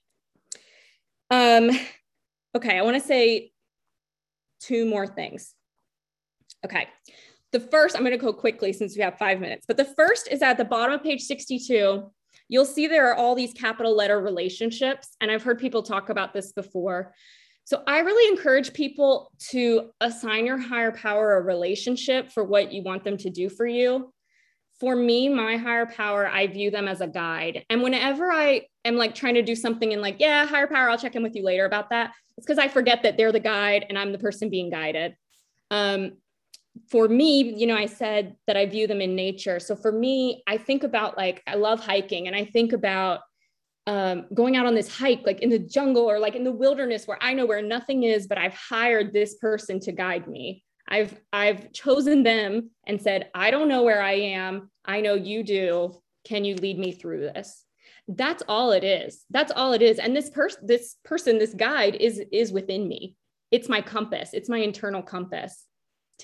Um, 1.30 1.70
okay, 2.54 2.78
I 2.78 2.82
want 2.82 3.00
to 3.00 3.06
say 3.06 3.52
two 4.60 4.86
more 4.86 5.06
things. 5.06 5.54
Okay. 6.64 6.88
The 7.52 7.60
first, 7.60 7.94
I'm 7.94 8.02
going 8.02 8.12
to 8.12 8.18
go 8.18 8.32
quickly 8.32 8.72
since 8.72 8.96
we 8.96 9.02
have 9.02 9.18
five 9.18 9.40
minutes, 9.40 9.64
but 9.66 9.76
the 9.76 9.84
first 9.84 10.28
is 10.30 10.42
at 10.42 10.56
the 10.56 10.64
bottom 10.64 10.94
of 10.94 11.02
page 11.02 11.22
62. 11.22 12.10
You'll 12.54 12.64
see 12.64 12.86
there 12.86 13.10
are 13.10 13.16
all 13.16 13.34
these 13.34 13.52
capital 13.52 13.96
letter 13.96 14.20
relationships. 14.20 15.16
And 15.20 15.28
I've 15.28 15.42
heard 15.42 15.58
people 15.58 15.82
talk 15.82 16.08
about 16.08 16.32
this 16.32 16.52
before. 16.52 17.12
So 17.64 17.82
I 17.84 17.98
really 17.98 18.30
encourage 18.30 18.72
people 18.72 19.32
to 19.50 19.90
assign 20.00 20.46
your 20.46 20.58
higher 20.58 20.92
power 20.92 21.36
a 21.36 21.42
relationship 21.42 22.30
for 22.30 22.44
what 22.44 22.72
you 22.72 22.84
want 22.84 23.02
them 23.02 23.16
to 23.16 23.28
do 23.28 23.48
for 23.48 23.66
you. 23.66 24.12
For 24.78 24.94
me, 24.94 25.28
my 25.28 25.56
higher 25.56 25.86
power, 25.86 26.28
I 26.28 26.46
view 26.46 26.70
them 26.70 26.86
as 26.86 27.00
a 27.00 27.08
guide. 27.08 27.64
And 27.70 27.82
whenever 27.82 28.30
I 28.30 28.68
am 28.84 28.94
like 28.94 29.16
trying 29.16 29.34
to 29.34 29.42
do 29.42 29.56
something 29.56 29.92
and 29.92 30.00
like, 30.00 30.20
yeah, 30.20 30.46
higher 30.46 30.68
power, 30.68 30.88
I'll 30.88 30.96
check 30.96 31.16
in 31.16 31.24
with 31.24 31.34
you 31.34 31.42
later 31.42 31.64
about 31.64 31.90
that. 31.90 32.12
It's 32.38 32.46
because 32.46 32.60
I 32.60 32.68
forget 32.68 33.02
that 33.02 33.16
they're 33.16 33.32
the 33.32 33.40
guide 33.40 33.86
and 33.88 33.98
I'm 33.98 34.12
the 34.12 34.18
person 34.18 34.48
being 34.48 34.70
guided. 34.70 35.16
Um, 35.72 36.18
for 36.90 37.08
me, 37.08 37.54
you 37.54 37.66
know, 37.66 37.76
I 37.76 37.86
said 37.86 38.36
that 38.46 38.56
I 38.56 38.66
view 38.66 38.86
them 38.86 39.00
in 39.00 39.14
nature. 39.14 39.60
So 39.60 39.76
for 39.76 39.92
me, 39.92 40.42
I 40.46 40.56
think 40.56 40.82
about 40.82 41.16
like, 41.16 41.42
I 41.46 41.54
love 41.54 41.80
hiking 41.80 42.26
and 42.26 42.36
I 42.36 42.44
think 42.44 42.72
about 42.72 43.20
um, 43.86 44.26
going 44.34 44.56
out 44.56 44.66
on 44.66 44.74
this 44.74 44.88
hike, 44.88 45.22
like 45.24 45.40
in 45.40 45.50
the 45.50 45.58
jungle 45.58 46.04
or 46.04 46.18
like 46.18 46.34
in 46.34 46.44
the 46.44 46.52
wilderness 46.52 47.06
where 47.06 47.18
I 47.20 47.34
know 47.34 47.46
where 47.46 47.62
nothing 47.62 48.04
is, 48.04 48.26
but 48.26 48.38
I've 48.38 48.54
hired 48.54 49.12
this 49.12 49.34
person 49.36 49.78
to 49.80 49.92
guide 49.92 50.26
me. 50.26 50.64
I've 50.88 51.18
I've 51.32 51.72
chosen 51.72 52.22
them 52.22 52.70
and 52.86 53.00
said, 53.00 53.30
I 53.34 53.50
don't 53.50 53.68
know 53.68 53.82
where 53.82 54.02
I 54.02 54.12
am. 54.12 54.70
I 54.84 55.00
know 55.00 55.14
you 55.14 55.42
do. 55.42 56.00
Can 56.24 56.44
you 56.44 56.56
lead 56.56 56.78
me 56.78 56.92
through 56.92 57.20
this? 57.20 57.64
That's 58.08 58.42
all 58.48 58.72
it 58.72 58.84
is. 58.84 59.24
That's 59.30 59.52
all 59.52 59.72
it 59.72 59.80
is. 59.80 59.98
And 59.98 60.14
this 60.14 60.28
person, 60.30 60.66
this 60.66 60.96
person, 61.04 61.38
this 61.38 61.54
guide 61.54 61.96
is 61.96 62.22
is 62.32 62.52
within 62.52 62.86
me. 62.86 63.16
It's 63.50 63.68
my 63.68 63.80
compass. 63.80 64.30
It's 64.32 64.48
my 64.48 64.58
internal 64.58 65.02
compass 65.02 65.66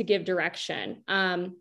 to 0.00 0.04
give 0.04 0.24
direction. 0.24 1.02
Um, 1.06 1.56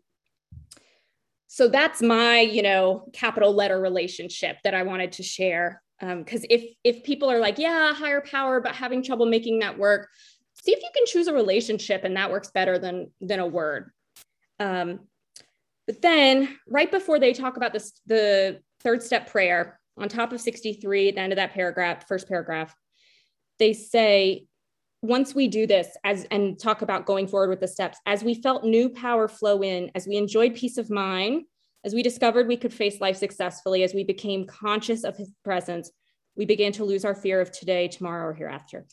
so 1.46 1.68
that's 1.68 2.00
my, 2.00 2.40
you 2.40 2.62
know, 2.62 3.08
capital 3.12 3.52
letter 3.52 3.78
relationship 3.78 4.56
that 4.64 4.74
I 4.74 4.82
wanted 4.82 5.12
to 5.12 5.22
share 5.22 5.82
because 6.00 6.40
um, 6.40 6.46
if 6.48 6.64
if 6.82 7.04
people 7.04 7.30
are 7.30 7.40
like 7.40 7.58
yeah 7.58 7.92
higher 7.92 8.22
power 8.22 8.58
but 8.60 8.74
having 8.74 9.02
trouble 9.02 9.26
making 9.26 9.58
that 9.58 9.76
work 9.76 10.08
see 10.54 10.72
if 10.72 10.82
you 10.82 10.88
can 10.94 11.04
choose 11.06 11.26
a 11.26 11.34
relationship 11.34 12.04
and 12.04 12.16
that 12.16 12.30
works 12.30 12.50
better 12.52 12.78
than 12.78 13.10
than 13.20 13.38
a 13.38 13.46
word 13.46 13.90
um, 14.60 15.00
but 15.86 16.00
then 16.00 16.56
right 16.66 16.90
before 16.90 17.18
they 17.18 17.34
talk 17.34 17.58
about 17.58 17.74
this 17.74 18.00
the 18.06 18.60
third 18.80 19.02
step 19.02 19.30
prayer 19.30 19.78
on 19.98 20.08
top 20.08 20.32
of 20.32 20.40
63 20.40 21.10
at 21.10 21.14
the 21.16 21.20
end 21.20 21.32
of 21.32 21.36
that 21.36 21.52
paragraph 21.52 22.08
first 22.08 22.26
paragraph 22.28 22.74
they 23.58 23.74
say 23.74 24.46
once 25.02 25.34
we 25.34 25.48
do 25.48 25.66
this 25.66 25.88
as 26.04 26.26
and 26.30 26.58
talk 26.58 26.82
about 26.82 27.06
going 27.06 27.26
forward 27.26 27.50
with 27.50 27.60
the 27.60 27.68
steps 27.68 27.98
as 28.06 28.22
we 28.22 28.34
felt 28.34 28.64
new 28.64 28.88
power 28.88 29.28
flow 29.28 29.62
in 29.62 29.90
as 29.94 30.06
we 30.06 30.16
enjoyed 30.16 30.54
peace 30.54 30.76
of 30.76 30.90
mind 30.90 31.44
as 31.84 31.94
we 31.94 32.02
discovered 32.02 32.46
we 32.46 32.56
could 32.56 32.74
face 32.74 33.00
life 33.00 33.16
successfully, 33.16 33.82
as 33.82 33.94
we 33.94 34.04
became 34.04 34.44
conscious 34.44 35.04
of 35.04 35.16
his 35.16 35.30
presence, 35.44 35.90
we 36.36 36.44
began 36.44 36.72
to 36.72 36.84
lose 36.84 37.04
our 37.04 37.14
fear 37.14 37.40
of 37.40 37.50
today, 37.50 37.88
tomorrow, 37.88 38.28
or 38.28 38.34
hereafter. 38.34 38.86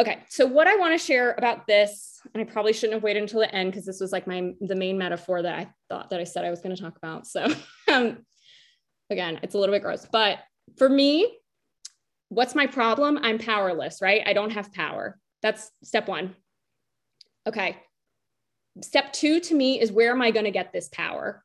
Okay, 0.00 0.20
so 0.28 0.46
what 0.46 0.66
I 0.66 0.76
want 0.76 0.98
to 0.98 1.04
share 1.04 1.32
about 1.32 1.66
this, 1.66 2.20
and 2.32 2.40
I 2.40 2.50
probably 2.50 2.72
shouldn't 2.72 2.94
have 2.94 3.02
waited 3.02 3.22
until 3.22 3.40
the 3.40 3.54
end 3.54 3.70
because 3.70 3.84
this 3.84 4.00
was 4.00 4.12
like 4.12 4.26
my 4.26 4.52
the 4.60 4.74
main 4.74 4.96
metaphor 4.96 5.42
that 5.42 5.58
I 5.58 5.70
thought 5.88 6.10
that 6.10 6.20
I 6.20 6.24
said 6.24 6.44
I 6.44 6.50
was 6.50 6.60
going 6.60 6.74
to 6.74 6.80
talk 6.80 6.96
about. 6.96 7.26
So 7.26 7.46
um, 7.92 8.24
again, 9.10 9.40
it's 9.42 9.54
a 9.54 9.58
little 9.58 9.74
bit 9.74 9.82
gross, 9.82 10.06
but 10.10 10.38
for 10.78 10.88
me, 10.88 11.39
what's 12.30 12.54
my 12.54 12.66
problem? 12.66 13.18
I'm 13.22 13.38
powerless, 13.38 14.00
right? 14.02 14.22
I 14.26 14.32
don't 14.32 14.50
have 14.50 14.72
power. 14.72 15.18
That's 15.42 15.70
step 15.84 16.08
one. 16.08 16.34
Okay. 17.46 17.76
Step 18.82 19.12
two 19.12 19.40
to 19.40 19.54
me 19.54 19.80
is 19.80 19.92
where 19.92 20.10
am 20.10 20.22
I 20.22 20.30
going 20.30 20.46
to 20.46 20.50
get 20.50 20.72
this 20.72 20.88
power? 20.88 21.44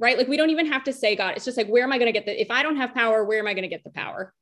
right? 0.00 0.16
Like 0.16 0.28
we 0.28 0.36
don't 0.36 0.50
even 0.50 0.66
have 0.66 0.84
to 0.84 0.92
say 0.92 1.16
God. 1.16 1.34
It's 1.36 1.44
just 1.44 1.56
like, 1.56 1.68
where 1.68 1.82
am 1.82 1.92
I 1.92 1.98
going 1.98 2.12
to 2.12 2.12
get 2.12 2.26
the, 2.26 2.40
if 2.40 2.50
I 2.50 2.62
don't 2.62 2.76
have 2.76 2.94
power, 2.94 3.24
where 3.24 3.38
am 3.38 3.46
I 3.46 3.54
going 3.54 3.62
to 3.62 3.68
get 3.68 3.84
the 3.84 3.90
power? 3.90 4.32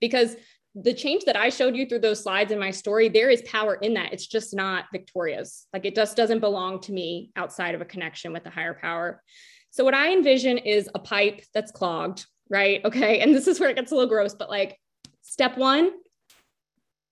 Because 0.00 0.36
the 0.74 0.92
change 0.92 1.24
that 1.24 1.36
I 1.36 1.48
showed 1.48 1.74
you 1.74 1.86
through 1.86 2.00
those 2.00 2.22
slides 2.22 2.52
in 2.52 2.58
my 2.58 2.70
story, 2.70 3.08
there 3.08 3.30
is 3.30 3.42
power 3.42 3.76
in 3.76 3.94
that. 3.94 4.12
It's 4.12 4.26
just 4.26 4.54
not 4.54 4.84
Victoria's. 4.92 5.66
Like 5.72 5.86
it 5.86 5.94
just 5.94 6.16
doesn't 6.16 6.40
belong 6.40 6.80
to 6.82 6.92
me 6.92 7.30
outside 7.34 7.74
of 7.74 7.80
a 7.80 7.86
connection 7.86 8.32
with 8.32 8.44
the 8.44 8.50
higher 8.50 8.74
power. 8.74 9.22
So 9.70 9.84
what 9.84 9.94
I 9.94 10.12
envision 10.12 10.58
is 10.58 10.88
a 10.94 10.98
pipe 10.98 11.42
that's 11.54 11.72
clogged, 11.72 12.26
right? 12.50 12.84
Okay. 12.84 13.20
And 13.20 13.34
this 13.34 13.46
is 13.46 13.58
where 13.58 13.70
it 13.70 13.76
gets 13.76 13.92
a 13.92 13.94
little 13.94 14.08
gross, 14.08 14.34
but 14.34 14.50
like 14.50 14.78
step 15.26 15.58
one, 15.58 15.90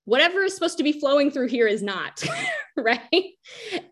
whatever 0.05 0.42
is 0.42 0.55
supposed 0.55 0.79
to 0.79 0.85
be 0.85 0.92
flowing 0.92 1.31
through 1.31 1.48
here 1.48 1.66
is 1.66 1.83
not, 1.83 2.22
right? 2.77 3.33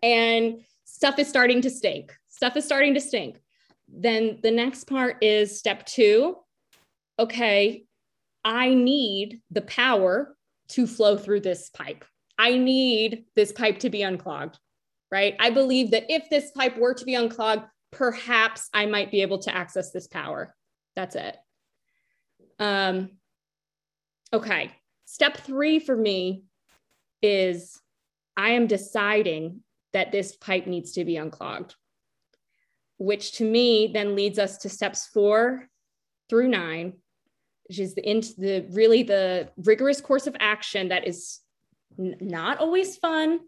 And 0.01 0.61
stuff 0.85 1.19
is 1.19 1.27
starting 1.27 1.61
to 1.61 1.69
stink. 1.69 2.15
Stuff 2.29 2.57
is 2.57 2.65
starting 2.65 2.93
to 2.93 3.01
stink. 3.01 3.41
Then 3.87 4.39
the 4.41 4.51
next 4.51 4.85
part 4.85 5.17
is 5.21 5.57
step 5.59 5.85
two. 5.85 6.37
Okay, 7.19 7.85
I 8.43 8.73
need 8.73 9.41
the 9.51 9.61
power 9.61 10.35
to 10.69 10.87
flow 10.87 11.17
through 11.17 11.41
this 11.41 11.69
pipe. 11.69 12.05
I 12.39 12.57
need 12.57 13.25
this 13.35 13.51
pipe 13.51 13.79
to 13.79 13.89
be 13.89 14.01
unclogged, 14.01 14.57
right? 15.11 15.35
I 15.39 15.51
believe 15.51 15.91
that 15.91 16.05
if 16.09 16.29
this 16.29 16.51
pipe 16.51 16.77
were 16.77 16.95
to 16.95 17.05
be 17.05 17.13
unclogged, 17.15 17.65
perhaps 17.91 18.69
I 18.73 18.87
might 18.87 19.11
be 19.11 19.21
able 19.21 19.39
to 19.39 19.55
access 19.55 19.91
this 19.91 20.07
power. 20.07 20.55
That's 20.95 21.15
it. 21.15 21.37
Um, 22.57 23.11
okay, 24.33 24.71
step 25.05 25.37
three 25.37 25.79
for 25.79 25.95
me 25.95 26.43
is 27.21 27.79
I 28.35 28.51
am 28.51 28.67
deciding 28.67 29.61
that 29.93 30.11
this 30.11 30.35
pipe 30.35 30.65
needs 30.67 30.93
to 30.93 31.05
be 31.05 31.17
unclogged 31.17 31.75
which 33.03 33.33
to 33.33 33.43
me 33.43 33.91
then 33.93 34.15
leads 34.15 34.39
us 34.39 34.57
to 34.59 34.69
steps 34.69 35.07
four 35.07 35.67
through 36.29 36.47
nine, 36.47 36.93
which 37.67 37.79
is 37.79 37.95
the, 37.95 38.09
into 38.09 38.33
the 38.37 38.65
really 38.71 39.03
the 39.03 39.49
rigorous 39.57 39.99
course 39.99 40.27
of 40.27 40.35
action 40.39 40.89
that 40.89 41.07
is 41.07 41.39
n- 41.99 42.15
not 42.21 42.59
always 42.59 42.95
fun, 42.97 43.41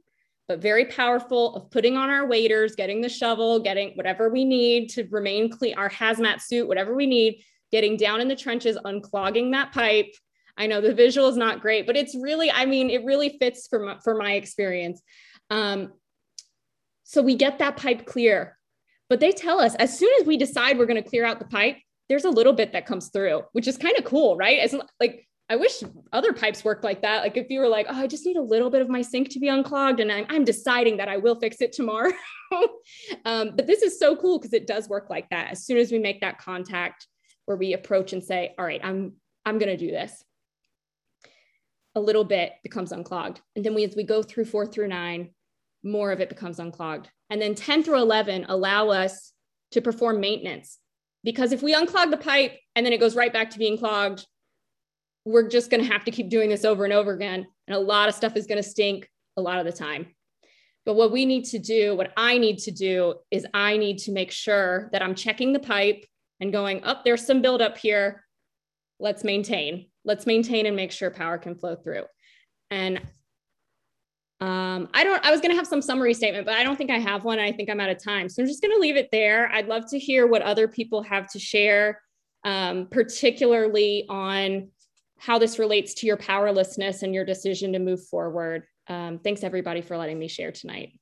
but 0.47 0.59
very 0.59 0.85
powerful 0.85 1.55
of 1.55 1.71
putting 1.71 1.95
on 1.95 2.09
our 2.09 2.27
waders, 2.27 2.75
getting 2.75 3.01
the 3.01 3.09
shovel, 3.09 3.59
getting 3.59 3.91
whatever 3.95 4.29
we 4.29 4.43
need 4.43 4.89
to 4.89 5.07
remain 5.09 5.49
clean, 5.49 5.77
our 5.77 5.89
hazmat 5.89 6.41
suit, 6.41 6.67
whatever 6.67 6.93
we 6.93 7.05
need, 7.05 7.41
getting 7.71 7.97
down 7.97 8.21
in 8.21 8.27
the 8.27 8.35
trenches, 8.35 8.77
unclogging 8.85 9.51
that 9.51 9.71
pipe. 9.71 10.13
I 10.57 10.67
know 10.67 10.81
the 10.81 10.93
visual 10.93 11.27
is 11.27 11.37
not 11.37 11.61
great, 11.61 11.85
but 11.85 11.97
it's 11.97 12.15
really, 12.15 12.51
I 12.51 12.65
mean, 12.65 12.89
it 12.89 13.03
really 13.03 13.37
fits 13.39 13.67
for 13.67 13.79
my, 13.79 13.97
for 14.03 14.15
my 14.15 14.33
experience. 14.33 15.01
Um, 15.49 15.93
so 17.03 17.21
we 17.21 17.35
get 17.35 17.59
that 17.59 17.77
pipe 17.77 18.05
clear. 18.05 18.57
But 19.09 19.19
they 19.19 19.31
tell 19.31 19.59
us 19.59 19.75
as 19.75 19.97
soon 19.97 20.11
as 20.19 20.25
we 20.25 20.37
decide 20.37 20.77
we're 20.77 20.87
going 20.87 21.01
to 21.01 21.07
clear 21.07 21.25
out 21.25 21.39
the 21.39 21.45
pipe, 21.45 21.77
there's 22.09 22.25
a 22.25 22.29
little 22.29 22.53
bit 22.53 22.73
that 22.73 22.85
comes 22.85 23.09
through, 23.09 23.43
which 23.51 23.67
is 23.67 23.77
kind 23.77 23.95
of 23.97 24.03
cool, 24.03 24.35
right? 24.35 24.59
It's 24.59 24.75
like 24.99 25.27
I 25.47 25.57
wish 25.57 25.83
other 26.11 26.33
pipes 26.33 26.63
worked 26.63 26.83
like 26.83 27.03
that. 27.03 27.21
Like 27.21 27.37
if 27.37 27.49
you 27.49 27.59
were 27.59 27.67
like, 27.67 27.85
oh, 27.87 28.01
I 28.01 28.07
just 28.07 28.25
need 28.25 28.37
a 28.37 28.41
little 28.41 28.71
bit 28.71 28.81
of 28.81 28.89
my 28.89 29.03
sink 29.03 29.29
to 29.29 29.39
be 29.39 29.47
unclogged, 29.47 29.99
and 29.99 30.11
I'm, 30.11 30.25
I'm 30.29 30.43
deciding 30.43 30.97
that 30.97 31.07
I 31.07 31.17
will 31.17 31.35
fix 31.35 31.61
it 31.61 31.71
tomorrow. 31.71 32.11
um, 33.25 33.51
but 33.55 33.67
this 33.67 33.83
is 33.83 33.99
so 33.99 34.15
cool 34.15 34.39
because 34.39 34.53
it 34.53 34.65
does 34.65 34.89
work 34.89 35.09
like 35.09 35.29
that. 35.29 35.51
As 35.51 35.63
soon 35.63 35.77
as 35.77 35.91
we 35.91 35.99
make 35.99 36.21
that 36.21 36.39
contact 36.39 37.07
where 37.45 37.57
we 37.57 37.73
approach 37.73 38.11
and 38.13 38.23
say, 38.23 38.55
all 38.57 38.65
right, 38.65 38.81
I'm 38.83 39.13
I'm 39.45 39.59
gonna 39.59 39.77
do 39.77 39.91
this. 39.91 40.23
A 41.95 41.99
little 41.99 42.23
bit 42.23 42.53
becomes 42.63 42.91
unclogged. 42.91 43.41
And 43.55 43.63
then 43.63 43.73
we 43.73 43.83
as 43.83 43.95
we 43.95 44.03
go 44.03 44.21
through 44.21 44.45
four 44.45 44.65
through 44.65 44.87
nine, 44.87 45.31
more 45.83 46.11
of 46.11 46.19
it 46.19 46.29
becomes 46.29 46.59
unclogged. 46.59 47.09
And 47.29 47.41
then 47.41 47.55
10 47.55 47.83
through 47.83 48.01
11 48.01 48.45
allow 48.49 48.89
us 48.89 49.31
to 49.71 49.81
perform 49.81 50.19
maintenance. 50.19 50.79
Because 51.23 51.51
if 51.51 51.63
we 51.63 51.73
unclog 51.73 52.11
the 52.11 52.17
pipe 52.17 52.59
and 52.75 52.85
then 52.85 52.93
it 52.93 52.99
goes 52.99 53.15
right 53.15 53.33
back 53.33 53.49
to 53.51 53.57
being 53.57 53.77
clogged, 53.77 54.25
we're 55.25 55.47
just 55.47 55.71
going 55.71 55.83
to 55.83 55.91
have 55.91 56.05
to 56.05 56.11
keep 56.11 56.29
doing 56.29 56.49
this 56.49 56.65
over 56.65 56.83
and 56.83 56.93
over 56.93 57.11
again. 57.11 57.47
And 57.67 57.75
a 57.75 57.79
lot 57.79 58.09
of 58.09 58.15
stuff 58.15 58.35
is 58.35 58.45
going 58.45 58.61
to 58.61 58.69
stink 58.69 59.09
a 59.37 59.41
lot 59.41 59.59
of 59.59 59.65
the 59.65 59.71
time. 59.71 60.07
But 60.85 60.95
what 60.95 61.11
we 61.11 61.25
need 61.25 61.45
to 61.45 61.59
do, 61.59 61.95
what 61.95 62.13
I 62.15 62.37
need 62.37 62.59
to 62.59 62.71
do, 62.71 63.15
is 63.31 63.45
I 63.53 63.77
need 63.77 63.97
to 63.99 64.11
make 64.11 64.31
sure 64.31 64.89
that 64.91 65.01
I'm 65.01 65.15
checking 65.15 65.51
the 65.51 65.59
pipe 65.59 66.05
and 66.39 66.51
going, 66.51 66.83
up, 66.83 66.97
oh, 66.99 67.01
there's 67.03 67.25
some 67.25 67.41
buildup 67.41 67.77
here. 67.77 68.23
Let's 68.99 69.23
maintain. 69.23 69.87
Let's 70.05 70.25
maintain 70.25 70.65
and 70.65 70.75
make 70.75 70.91
sure 70.91 71.09
power 71.09 71.37
can 71.37 71.55
flow 71.55 71.75
through. 71.75 72.03
And 72.71 73.01
um, 74.41 74.89
I 74.93 75.03
don't, 75.03 75.25
I 75.25 75.31
was 75.31 75.41
going 75.41 75.51
to 75.51 75.55
have 75.55 75.67
some 75.67 75.81
summary 75.81 76.13
statement, 76.13 76.45
but 76.45 76.55
I 76.55 76.63
don't 76.63 76.75
think 76.75 76.91
I 76.91 76.99
have 76.99 77.23
one. 77.23 77.39
I 77.39 77.51
think 77.51 77.69
I'm 77.69 77.79
out 77.79 77.89
of 77.89 78.03
time. 78.03 78.29
So 78.29 78.41
I'm 78.41 78.47
just 78.47 78.61
going 78.61 78.73
to 78.73 78.79
leave 78.79 78.97
it 78.97 79.09
there. 79.11 79.49
I'd 79.51 79.67
love 79.67 79.89
to 79.91 79.99
hear 79.99 80.27
what 80.27 80.41
other 80.41 80.67
people 80.67 81.01
have 81.03 81.29
to 81.31 81.39
share, 81.39 82.01
um, 82.43 82.87
particularly 82.91 84.05
on 84.09 84.69
how 85.17 85.39
this 85.39 85.57
relates 85.57 85.93
to 85.95 86.07
your 86.07 86.17
powerlessness 86.17 87.01
and 87.01 87.13
your 87.13 87.25
decision 87.25 87.73
to 87.73 87.79
move 87.79 88.05
forward. 88.07 88.63
Um, 88.87 89.19
thanks 89.19 89.43
everybody 89.43 89.81
for 89.81 89.97
letting 89.97 90.19
me 90.19 90.27
share 90.27 90.51
tonight. 90.51 90.99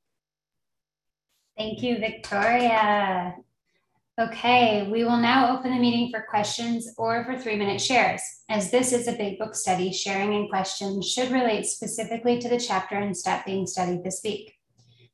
Thank 1.58 1.84
you, 1.84 1.98
Victoria. 1.98 3.36
Okay, 4.22 4.88
we 4.92 5.04
will 5.04 5.18
now 5.18 5.58
open 5.58 5.72
the 5.72 5.80
meeting 5.80 6.12
for 6.12 6.28
questions 6.30 6.94
or 7.00 7.26
for 7.26 7.36
three 7.36 7.56
minute 7.56 7.82
shares. 7.82 8.22
As 8.48 8.70
this 8.70 8.94
is 8.94 9.08
a 9.08 9.14
big 9.14 9.40
book 9.40 9.56
study, 9.56 9.92
sharing 9.92 10.36
and 10.36 10.48
questions 10.52 11.10
should 11.10 11.32
relate 11.32 11.66
specifically 11.66 12.38
to 12.38 12.48
the 12.48 12.60
chapter 12.60 12.94
and 12.94 13.18
step 13.18 13.44
being 13.44 13.66
studied 13.66 14.04
this 14.04 14.22
week. 14.24 14.54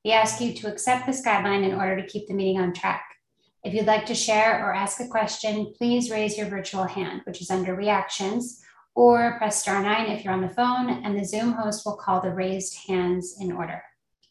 We 0.04 0.12
ask 0.12 0.42
you 0.42 0.54
to 0.54 0.68
accept 0.68 1.06
this 1.06 1.26
guideline 1.26 1.64
in 1.64 1.76
order 1.76 1.96
to 1.96 2.08
keep 2.08 2.28
the 2.28 2.34
meeting 2.34 2.60
on 2.60 2.74
track. 2.74 3.06
If 3.64 3.74
you'd 3.74 3.86
like 3.86 4.06
to 4.08 4.14
share 4.14 4.66
or 4.66 4.74
ask 4.74 5.00
a 5.00 5.08
question, 5.08 5.72
please 5.78 6.12
raise 6.12 6.38
your 6.38 6.48
virtual 6.48 6.84
hand, 6.84 7.22
which 7.24 7.42
is 7.42 7.50
under 7.50 7.76
reactions, 7.76 8.62
or 8.96 9.38
press 9.38 9.62
star 9.62 9.82
nine 9.82 10.08
if 10.08 10.26
you're 10.26 10.34
on 10.34 10.42
the 10.42 10.50
phone, 10.50 10.90
and 10.90 11.18
the 11.18 11.24
Zoom 11.24 11.54
host 11.54 11.86
will 11.86 11.96
call 11.96 12.20
the 12.20 12.34
raised 12.34 12.78
hands 12.90 13.38
in 13.40 13.54
order. 13.54 13.82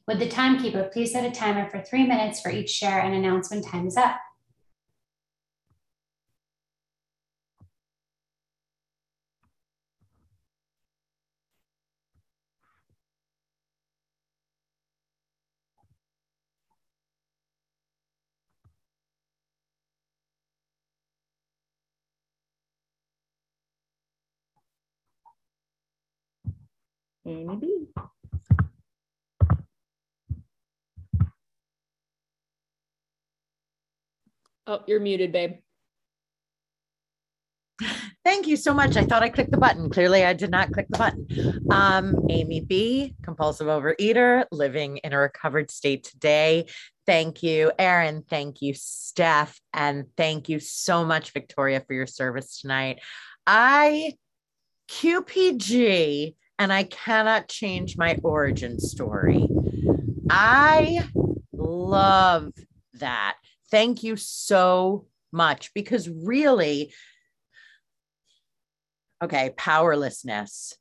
Would 0.07 0.19
the 0.19 0.29
timekeeper 0.29 0.91
please 0.93 1.13
set 1.13 1.25
a 1.25 1.35
timer 1.35 1.71
for 1.71 1.81
three 1.81 2.07
minutes 2.07 2.43
for 2.43 2.51
each 2.51 2.69
share 2.69 3.01
and 3.01 3.15
announce 3.15 3.51
when 3.51 3.63
time 3.63 3.87
is 3.87 3.97
up? 3.97 4.19
Amy 27.29 27.57
B. 27.57 27.87
Oh, 34.67 34.83
you're 34.87 35.01
muted, 35.01 35.33
babe. 35.33 35.57
Thank 38.25 38.47
you 38.47 38.57
so 38.57 38.75
much. 38.75 38.97
I 38.97 39.05
thought 39.05 39.23
I 39.23 39.29
clicked 39.29 39.51
the 39.51 39.59
button. 39.59 39.89
Clearly, 39.89 40.25
I 40.25 40.33
did 40.33 40.51
not 40.51 40.73
click 40.73 40.87
the 40.89 40.99
button. 40.99 41.67
Um, 41.71 42.15
Amy 42.29 42.61
B, 42.61 43.15
compulsive 43.23 43.67
overeater, 43.67 44.45
living 44.51 44.99
in 44.99 45.13
a 45.13 45.19
recovered 45.19 45.71
state 45.71 46.05
today. 46.05 46.67
Thank 47.07 47.43
you, 47.43 47.73
Aaron. 47.79 48.23
Thank 48.29 48.61
you, 48.61 48.75
Steph. 48.75 49.59
And 49.73 50.07
thank 50.17 50.49
you 50.49 50.61
so 50.61 51.05
much, 51.05 51.33
Victoria, 51.33 51.81
for 51.87 51.95
your 51.95 52.07
service 52.07 52.61
tonight. 52.61 53.01
I, 53.47 54.15
QPG, 54.91 56.35
and 56.59 56.73
I 56.73 56.83
cannot 56.85 57.49
change 57.49 57.97
my 57.97 58.19
origin 58.23 58.81
story. 58.81 59.49
I 60.29 61.09
love 61.53 62.53
that. 62.95 63.37
Thank 63.71 64.03
you 64.03 64.17
so 64.17 65.07
much 65.33 65.73
because 65.75 66.09
really, 66.09 66.93
okay, 69.23 69.55
powerlessness. 69.57 70.75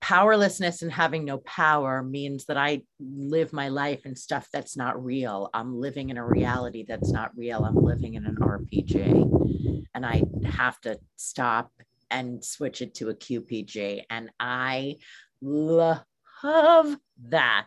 Powerlessness 0.00 0.82
and 0.82 0.92
having 0.92 1.24
no 1.24 1.38
power 1.38 2.02
means 2.02 2.44
that 2.44 2.56
I 2.56 2.82
live 3.00 3.52
my 3.52 3.68
life 3.68 4.06
in 4.06 4.14
stuff 4.14 4.46
that's 4.52 4.76
not 4.76 5.02
real. 5.02 5.50
I'm 5.52 5.80
living 5.80 6.10
in 6.10 6.16
a 6.16 6.24
reality 6.24 6.84
that's 6.86 7.10
not 7.10 7.32
real. 7.36 7.64
I'm 7.64 7.74
living 7.74 8.14
in 8.14 8.24
an 8.24 8.36
RPG. 8.36 9.86
And 9.94 10.06
I 10.06 10.22
have 10.44 10.80
to 10.82 10.98
stop 11.16 11.72
and 12.10 12.44
switch 12.44 12.82
it 12.82 12.94
to 12.94 13.08
a 13.08 13.14
QPG. 13.14 14.04
And 14.10 14.30
I 14.38 14.96
love 15.40 16.04
that. 16.42 17.66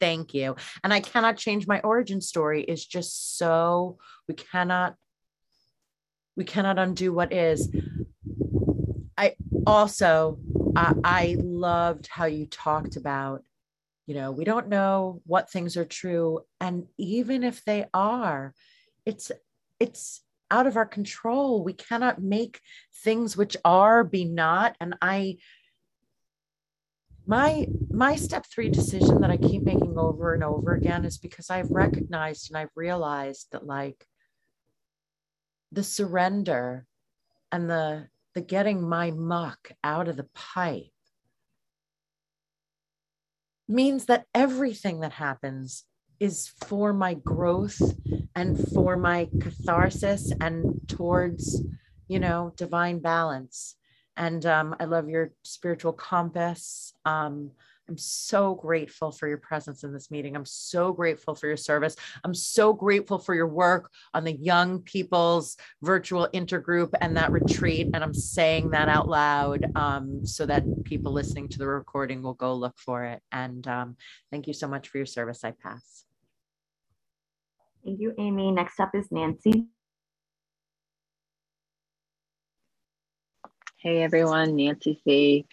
Thank 0.00 0.34
you. 0.34 0.56
And 0.84 0.92
I 0.92 1.00
cannot 1.00 1.38
change 1.38 1.66
my 1.66 1.80
origin 1.80 2.20
story 2.20 2.62
is 2.62 2.84
just 2.84 3.38
so 3.38 3.98
we 4.28 4.34
cannot 4.34 4.94
we 6.36 6.44
cannot 6.44 6.78
undo 6.78 7.14
what 7.14 7.32
is. 7.32 7.74
I 9.16 9.36
also 9.66 10.38
I, 10.76 10.94
I 11.02 11.36
loved 11.40 12.08
how 12.08 12.26
you 12.26 12.46
talked 12.46 12.96
about 12.96 13.42
you 14.06 14.14
know 14.14 14.30
we 14.30 14.44
don't 14.44 14.68
know 14.68 15.22
what 15.24 15.50
things 15.50 15.76
are 15.76 15.84
true 15.84 16.40
and 16.60 16.86
even 16.98 17.42
if 17.42 17.64
they 17.64 17.86
are 17.94 18.54
it's 19.04 19.32
it's 19.80 20.22
out 20.50 20.66
of 20.66 20.76
our 20.76 20.86
control. 20.86 21.64
We 21.64 21.72
cannot 21.72 22.22
make 22.22 22.60
things 23.02 23.36
which 23.36 23.56
are 23.64 24.04
be 24.04 24.24
not. 24.24 24.76
And 24.80 24.94
I, 25.00 25.38
my 27.26 27.66
my 27.90 28.16
step 28.16 28.46
three 28.46 28.68
decision 28.68 29.20
that 29.20 29.30
I 29.30 29.36
keep 29.36 29.62
making 29.62 29.98
over 29.98 30.34
and 30.34 30.44
over 30.44 30.74
again 30.74 31.04
is 31.04 31.18
because 31.18 31.50
I've 31.50 31.70
recognized 31.70 32.50
and 32.50 32.58
I've 32.58 32.70
realized 32.76 33.48
that 33.52 33.66
like 33.66 34.06
the 35.72 35.82
surrender 35.82 36.86
and 37.50 37.68
the 37.68 38.08
the 38.34 38.40
getting 38.42 38.88
my 38.88 39.10
muck 39.10 39.72
out 39.82 40.08
of 40.08 40.16
the 40.16 40.28
pipe 40.34 40.92
means 43.66 44.04
that 44.04 44.26
everything 44.34 45.00
that 45.00 45.12
happens 45.12 45.84
is 46.20 46.48
for 46.66 46.92
my 46.92 47.14
growth 47.14 47.80
and 48.34 48.56
for 48.72 48.96
my 48.96 49.28
catharsis 49.40 50.32
and 50.40 50.80
towards 50.88 51.62
you 52.08 52.18
know 52.18 52.52
divine 52.56 52.98
balance. 52.98 53.76
And 54.16 54.46
um, 54.46 54.74
i 54.80 54.84
love 54.84 55.08
your 55.08 55.32
spiritual 55.42 55.92
compass 55.92 56.94
um, 57.04 57.50
i'm 57.88 57.98
so 57.98 58.54
grateful 58.54 59.12
for 59.12 59.28
your 59.28 59.38
presence 59.38 59.84
in 59.84 59.92
this 59.92 60.10
meeting 60.10 60.36
i'm 60.36 60.44
so 60.46 60.92
grateful 60.92 61.34
for 61.34 61.46
your 61.46 61.56
service 61.56 61.96
i'm 62.24 62.34
so 62.34 62.72
grateful 62.72 63.18
for 63.18 63.34
your 63.34 63.48
work 63.48 63.90
on 64.14 64.24
the 64.24 64.32
young 64.32 64.80
people's 64.80 65.56
virtual 65.82 66.28
intergroup 66.34 66.90
and 67.00 67.16
that 67.16 67.32
retreat 67.32 67.90
and 67.94 68.04
i'm 68.04 68.14
saying 68.14 68.70
that 68.70 68.88
out 68.88 69.08
loud 69.08 69.66
um, 69.74 70.22
so 70.24 70.46
that 70.46 70.68
people 70.84 71.12
listening 71.12 71.48
to 71.48 71.58
the 71.58 71.66
recording 71.66 72.22
will 72.22 72.34
go 72.34 72.54
look 72.54 72.78
for 72.78 73.04
it 73.04 73.22
and 73.32 73.66
um, 73.68 73.96
thank 74.30 74.46
you 74.46 74.52
so 74.54 74.68
much 74.68 74.88
for 74.88 74.98
your 74.98 75.06
service 75.06 75.44
i 75.44 75.50
pass 75.52 76.04
Thank 77.84 78.00
you, 78.00 78.14
Amy. 78.18 78.52
Next 78.52 78.80
up 78.80 78.94
is 78.94 79.06
Nancy. 79.12 79.66
Hey 83.78 84.02
everyone, 84.02 84.56
Nancy 84.56 85.00
C. 85.04 85.46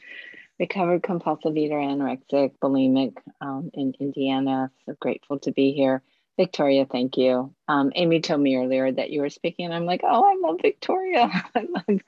Recovered 0.60 1.04
compulsive 1.04 1.58
eater, 1.58 1.76
anorexic, 1.76 2.54
bulimic 2.62 3.18
um, 3.42 3.72
in 3.74 3.94
Indiana. 4.00 4.72
So 4.86 4.96
grateful 5.00 5.40
to 5.40 5.52
be 5.52 5.74
here. 5.74 6.02
Victoria, 6.38 6.86
thank 6.86 7.18
you. 7.18 7.54
Um, 7.68 7.92
Amy 7.96 8.22
told 8.22 8.42
me 8.42 8.56
earlier 8.56 8.92
that 8.92 9.10
you 9.10 9.22
were 9.22 9.30
speaking, 9.30 9.66
and 9.66 9.74
I'm 9.74 9.86
like, 9.86 10.02
oh, 10.04 10.24
I 10.24 10.48
love 10.48 10.60
Victoria. 10.62 11.30
I 11.56 11.68
love, 11.70 12.02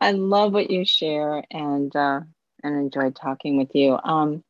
I 0.00 0.10
love 0.12 0.52
what 0.52 0.70
you 0.70 0.84
share, 0.84 1.44
and 1.50 1.94
uh, 1.94 2.20
and 2.62 2.76
enjoyed 2.76 3.16
talking 3.16 3.56
with 3.56 3.74
you. 3.74 3.98
Um, 4.02 4.44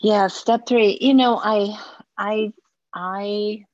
yeah, 0.00 0.28
step 0.28 0.66
three. 0.66 0.98
You 1.00 1.14
know, 1.14 1.38
I, 1.42 1.78
I, 2.16 2.52
I 2.94 3.64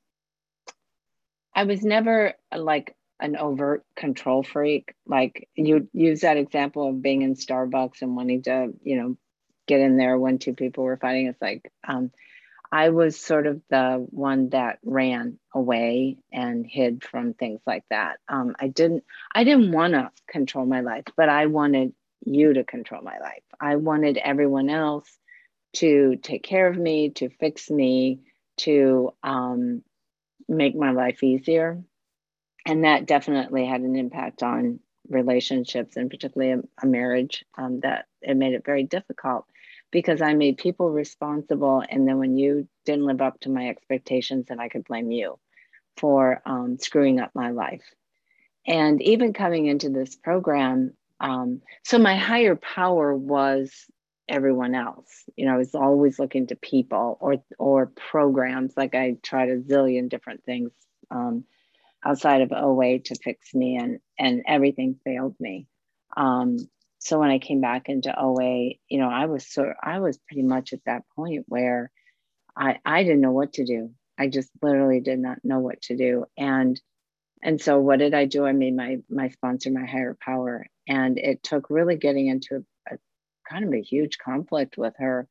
I 1.57 1.65
was 1.65 1.83
never 1.83 2.35
like 2.55 2.95
an 3.21 3.37
overt 3.37 3.85
control 3.97 4.43
freak. 4.43 4.95
Like 5.07 5.49
you 5.55 5.89
use 5.93 6.21
that 6.21 6.37
example 6.37 6.89
of 6.89 7.03
being 7.03 7.23
in 7.23 7.35
Starbucks 7.35 8.03
and 8.03 8.17
wanting 8.17 8.43
to, 8.43 8.73
you 8.83 8.97
know, 8.97 9.17
get 9.67 9.81
in 9.81 9.97
there 9.97 10.19
when 10.19 10.39
two 10.39 10.55
people 10.55 10.85
were 10.85 10.97
fighting. 10.97 11.27
It's 11.27 11.43
like 11.43 11.73
um, 11.87 12.11
I 12.71 12.91
was 12.91 13.19
sort 13.19 13.47
of 13.47 13.63
the 13.71 14.07
one 14.11 14.51
that 14.51 14.79
ran 14.85 15.39
away 15.55 16.19
and 16.33 16.67
hid 16.67 17.05
from 17.05 17.35
things 17.35 17.61
like 17.67 17.85
that. 17.91 18.19
Um, 18.29 18.55
I 18.59 18.69
didn't 18.69 19.05
I 19.35 19.45
didn't 19.45 19.73
want 19.73 19.95
to 19.95 20.11
control 20.29 20.67
my 20.67 20.81
life, 20.81 21.05
but 21.17 21.29
I 21.29 21.47
wanted 21.47 21.93
you 22.25 22.55
to 22.55 22.65
control 22.65 23.03
my 23.03 23.19
life. 23.19 23.43
I 23.61 23.77
wanted 23.77 24.19
everyone 24.19 24.69
else 24.69 25.09
to 25.75 26.17
take 26.17 26.43
care 26.43 26.69
of 26.69 26.77
me, 26.77 27.11
to 27.11 27.29
fix 27.29 27.71
me, 27.71 28.21
to 28.59 29.13
um, 29.23 29.83
make 30.49 30.75
my 30.75 30.93
life 30.93 31.23
easier. 31.23 31.83
And 32.67 32.85
that 32.85 33.07
definitely 33.07 33.65
had 33.65 33.81
an 33.81 33.97
impact 33.97 34.43
on 34.43 34.81
relationships 35.09 35.97
and 35.97 36.11
particularly 36.11 36.53
a, 36.53 36.85
a 36.85 36.87
marriage 36.87 37.45
um, 37.57 37.81
that 37.81 38.07
it 38.21 38.37
made 38.37 38.55
it 38.55 38.67
very 38.67 38.83
difficult 38.83 39.47
because 39.93 40.21
I 40.21 40.35
made 40.35 40.59
people 40.59 40.91
responsible. 40.91 41.85
And 41.89 42.07
then 42.07 42.19
when 42.19 42.37
you 42.37 42.69
didn't 42.85 43.07
live 43.07 43.23
up 43.23 43.39
to 43.41 43.51
my 43.51 43.69
expectations, 43.69 44.47
then 44.49 44.59
I 44.59 44.69
could 44.69 44.85
blame 44.85 45.13
you 45.13 45.39
for 45.97 46.43
um, 46.45 46.77
screwing 46.79 47.21
up 47.21 47.31
my 47.35 47.51
life. 47.51 47.85
And 48.67 49.01
even 49.01 49.33
coming 49.33 49.67
into 49.67 49.89
this 49.89 50.17
program, 50.17 50.93
um, 51.21 51.63
so 51.85 51.99
my 51.99 52.17
higher 52.17 52.57
power 52.57 53.15
was 53.15 53.73
everyone 54.29 54.75
else. 54.75 55.23
You 55.37 55.47
know, 55.47 55.55
I 55.55 55.57
was 55.57 55.77
always 55.77 56.19
looking 56.19 56.49
to 56.49 56.57
people 56.57 57.17
or 57.21 57.37
or 57.61 57.87
programs. 57.87 58.75
Like 58.77 58.97
I 58.97 59.17
tried 59.23 59.51
a 59.51 59.59
zillion 59.59 60.09
different 60.09 60.45
things 60.45 60.73
um, 61.13 61.45
outside 62.07 62.43
of 62.43 62.53
OA 62.53 63.01
to 63.01 63.15
fix 63.17 63.55
me, 63.55 63.77
and 63.77 63.99
and 64.19 64.43
everything 64.47 65.01
failed 65.05 65.35
me. 65.41 65.67
Um, 66.17 66.59
so 66.99 67.21
when 67.21 67.31
I 67.31 67.39
came 67.39 67.61
back 67.61 67.89
into 67.89 68.15
OA, 68.19 68.75
you 68.89 68.99
know, 68.99 69.09
I 69.09 69.27
was 69.27 69.47
so 69.47 69.73
I 69.83 69.99
was 69.99 70.19
pretty 70.19 70.43
much 70.43 70.73
at 70.73 70.85
that 70.87 71.03
point 71.15 71.45
where 71.49 71.91
I 72.57 72.79
I 72.85 73.03
didn't 73.03 73.21
know 73.21 73.33
what 73.33 73.55
to 73.55 73.65
do. 73.65 73.91
I 74.19 74.29
just 74.29 74.51
literally 74.63 75.01
did 75.01 75.19
not 75.19 75.45
know 75.45 75.59
what 75.59 75.83
to 75.83 75.97
do. 75.97 76.25
And 76.39 76.81
and 77.43 77.61
so 77.61 77.79
what 77.79 77.99
did 77.99 78.15
I 78.15 78.25
do? 78.25 78.47
I 78.47 78.53
made 78.53 78.75
my 78.75 78.99
my 79.11 79.29
sponsor 79.29 79.71
my 79.71 79.87
higher 79.87 80.17
power. 80.21 80.67
And 80.89 81.19
it 81.19 81.43
took 81.43 81.71
really 81.71 81.97
getting 81.97 82.29
into 82.29 82.65
a, 82.91 82.95
a 82.95 82.99
kind 83.49 83.65
of 83.65 83.73
a 83.73 83.83
huge 83.83 84.19
conflict 84.19 84.79
with 84.79 84.95
her. 84.99 85.29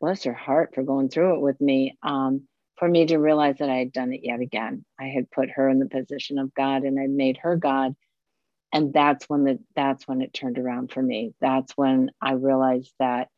Bless 0.00 0.24
her 0.24 0.34
heart 0.34 0.74
for 0.74 0.82
going 0.82 1.08
through 1.08 1.36
it 1.36 1.40
with 1.40 1.60
me. 1.60 1.96
Um, 2.02 2.48
for 2.78 2.88
me 2.88 3.06
to 3.06 3.18
realize 3.18 3.56
that 3.58 3.70
I 3.70 3.76
had 3.76 3.92
done 3.92 4.12
it 4.12 4.20
yet 4.24 4.40
again. 4.40 4.84
I 5.00 5.06
had 5.06 5.30
put 5.30 5.50
her 5.50 5.68
in 5.68 5.78
the 5.78 5.88
position 5.88 6.38
of 6.38 6.54
God 6.54 6.82
and 6.82 6.98
I 6.98 7.06
made 7.06 7.38
her 7.38 7.56
God. 7.56 7.94
And 8.72 8.92
that's 8.92 9.28
when 9.28 9.44
the 9.44 9.60
that's 9.76 10.06
when 10.08 10.20
it 10.20 10.34
turned 10.34 10.58
around 10.58 10.90
for 10.92 11.02
me. 11.02 11.34
That's 11.40 11.72
when 11.76 12.10
i 12.20 12.32
realized 12.32 12.92
that 12.98 13.28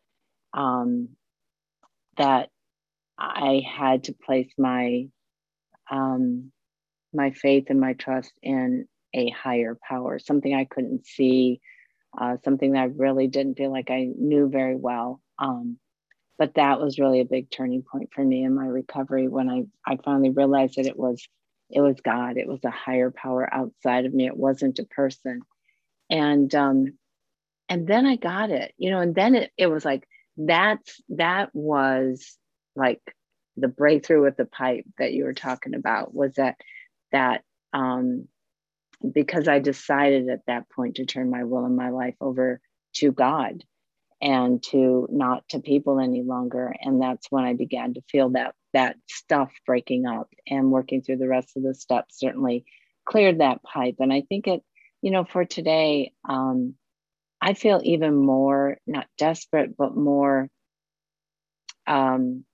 um 0.54 1.10
that 2.16 2.48
i 3.18 3.62
had 3.66 4.04
to 4.04 4.14
place 4.14 4.50
my 4.56 5.06
um 5.90 6.50
my 7.12 7.30
faith 7.30 7.66
and 7.68 7.80
my 7.80 7.92
trust 7.94 8.32
in 8.42 8.86
a 9.14 9.28
higher 9.30 9.78
power 9.88 10.18
something 10.18 10.54
i 10.54 10.64
couldn't 10.64 11.06
see 11.06 11.60
uh, 12.18 12.36
something 12.44 12.72
that 12.72 12.80
i 12.80 12.84
really 12.84 13.26
didn't 13.26 13.56
feel 13.56 13.70
like 13.70 13.90
i 13.90 14.08
knew 14.16 14.48
very 14.48 14.76
well. 14.76 15.20
Um, 15.38 15.78
but 16.38 16.54
that 16.54 16.80
was 16.80 16.98
really 16.98 17.20
a 17.20 17.24
big 17.24 17.50
turning 17.50 17.82
point 17.82 18.10
for 18.14 18.24
me 18.24 18.44
in 18.44 18.54
my 18.54 18.66
recovery 18.66 19.28
when 19.28 19.48
i 19.48 19.64
i 19.86 19.96
finally 20.04 20.30
realized 20.30 20.76
that 20.76 20.86
it 20.86 20.98
was 20.98 21.26
it 21.70 21.80
was 21.80 22.00
God. 22.00 22.36
It 22.36 22.46
was 22.46 22.64
a 22.64 22.70
higher 22.70 23.10
power 23.10 23.52
outside 23.52 24.06
of 24.06 24.14
me. 24.14 24.26
It 24.26 24.36
wasn't 24.36 24.78
a 24.78 24.84
person. 24.84 25.40
And 26.08 26.54
um, 26.54 26.98
and 27.68 27.86
then 27.86 28.06
I 28.06 28.16
got 28.16 28.50
it, 28.50 28.72
you 28.78 28.90
know, 28.90 29.00
and 29.00 29.14
then 29.14 29.34
it, 29.34 29.50
it 29.56 29.66
was 29.66 29.84
like 29.84 30.06
that's 30.36 31.00
that 31.10 31.50
was 31.54 32.38
like 32.76 33.00
the 33.56 33.68
breakthrough 33.68 34.22
with 34.22 34.36
the 34.36 34.44
pipe 34.44 34.84
that 34.98 35.12
you 35.12 35.24
were 35.24 35.34
talking 35.34 35.74
about 35.74 36.14
was 36.14 36.34
that 36.34 36.56
that 37.10 37.42
um 37.72 38.28
because 39.12 39.48
I 39.48 39.58
decided 39.58 40.28
at 40.28 40.46
that 40.46 40.70
point 40.70 40.96
to 40.96 41.06
turn 41.06 41.30
my 41.30 41.44
will 41.44 41.64
and 41.64 41.76
my 41.76 41.90
life 41.90 42.14
over 42.20 42.60
to 42.96 43.12
God 43.12 43.64
and 44.20 44.62
to 44.62 45.06
not 45.10 45.46
to 45.50 45.60
people 45.60 46.00
any 46.00 46.22
longer. 46.22 46.74
And 46.80 47.00
that's 47.00 47.26
when 47.30 47.44
i 47.44 47.52
began 47.54 47.94
to 47.94 48.02
feel 48.10 48.30
that 48.30 48.54
that 48.72 48.96
stuff 49.06 49.52
breaking 49.66 50.06
up 50.06 50.28
and 50.46 50.70
working 50.70 51.02
through 51.02 51.16
the 51.18 51.28
rest 51.28 51.56
of 51.56 51.62
the 51.62 51.74
steps 51.74 52.18
certainly 52.18 52.64
cleared 53.04 53.40
that 53.40 53.62
pipe. 53.62 53.96
And 54.00 54.12
i 54.12 54.22
think 54.28 54.46
it 54.46 54.62
you 55.02 55.10
know 55.10 55.24
for 55.24 55.44
today 55.44 56.12
um 56.28 56.74
i 57.40 57.54
feel 57.54 57.80
even 57.84 58.14
more 58.16 58.78
not 58.86 59.06
desperate 59.18 59.76
but 59.76 59.96
more 59.96 60.48
um 61.86 62.44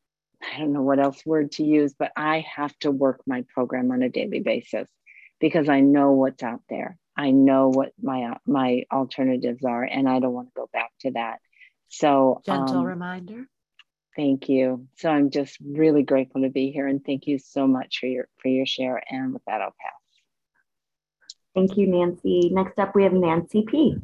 i 0.43 0.59
don't 0.59 0.73
know 0.73 0.83
what 0.83 0.99
else 0.99 1.25
word 1.25 1.53
to 1.53 1.65
use 1.65 1.95
but 1.99 2.13
i 2.17 2.45
have 2.57 2.77
to 2.81 2.91
work 2.91 3.21
my 3.27 3.45
program 3.55 3.91
on 3.93 4.03
a 4.03 4.09
daily 4.09 4.41
basis 4.41 4.89
because 5.41 5.69
i 5.69 5.81
know 5.81 6.13
what's 6.13 6.43
out 6.43 6.63
there. 6.69 6.99
I 7.17 7.31
know 7.31 7.69
what 7.69 7.93
my 8.01 8.37
my 8.47 8.85
alternatives 8.93 9.65
are, 9.65 9.85
and 9.85 10.09
I 10.09 10.19
don't 10.21 10.33
want 10.33 10.49
to 10.49 10.61
go 10.61 10.69
back 10.73 10.91
to 11.01 11.11
that. 11.13 11.41
So, 11.93 12.41
gentle 12.47 12.79
um, 12.79 12.85
reminder. 12.87 13.47
Thank 14.17 14.49
you. 14.49 14.89
So 14.97 15.11
I'm 15.11 15.31
just 15.31 15.59
really 15.63 16.03
grateful 16.03 16.43
to 16.43 16.49
be 16.49 16.71
here, 16.71 16.87
and 16.87 17.05
thank 17.05 17.27
you 17.27 17.39
so 17.39 17.67
much 17.67 17.99
for 17.99 18.07
your 18.07 18.29
for 18.39 18.49
your 18.49 18.65
share. 18.65 19.03
And 19.11 19.35
with 19.35 19.45
that, 19.47 19.61
I'll 19.61 19.75
pass. 19.79 19.93
Thank 21.55 21.77
you, 21.77 21.87
Nancy. 21.87 22.49
Next 22.51 22.79
up, 22.79 22.95
we 22.95 23.03
have 23.05 23.13
Nancy 23.13 23.63
P. 23.63 23.95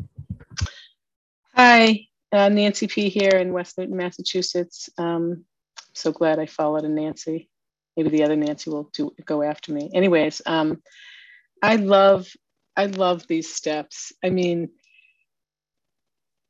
Hi, 1.55 2.07
uh, 2.31 2.51
Nancy 2.51 2.87
P. 2.87 3.09
here 3.09 3.37
in 3.37 3.55
West 3.55 3.79
Newton, 3.79 3.97
Massachusetts. 3.97 4.91
Um, 4.99 5.47
so 5.95 6.13
glad 6.13 6.39
I 6.39 6.47
followed 6.47 6.85
a 6.85 6.89
Nancy. 6.91 7.49
Maybe 7.97 8.11
the 8.11 8.25
other 8.25 8.37
Nancy 8.37 8.69
will 8.69 8.91
do 8.93 9.13
go 9.25 9.43
after 9.43 9.73
me. 9.73 9.91
Anyways, 9.95 10.43
um, 10.45 10.83
I 11.63 11.77
love 11.77 12.29
I 12.77 12.87
love 12.87 13.27
these 13.27 13.53
steps. 13.53 14.13
I 14.23 14.29
mean, 14.29 14.69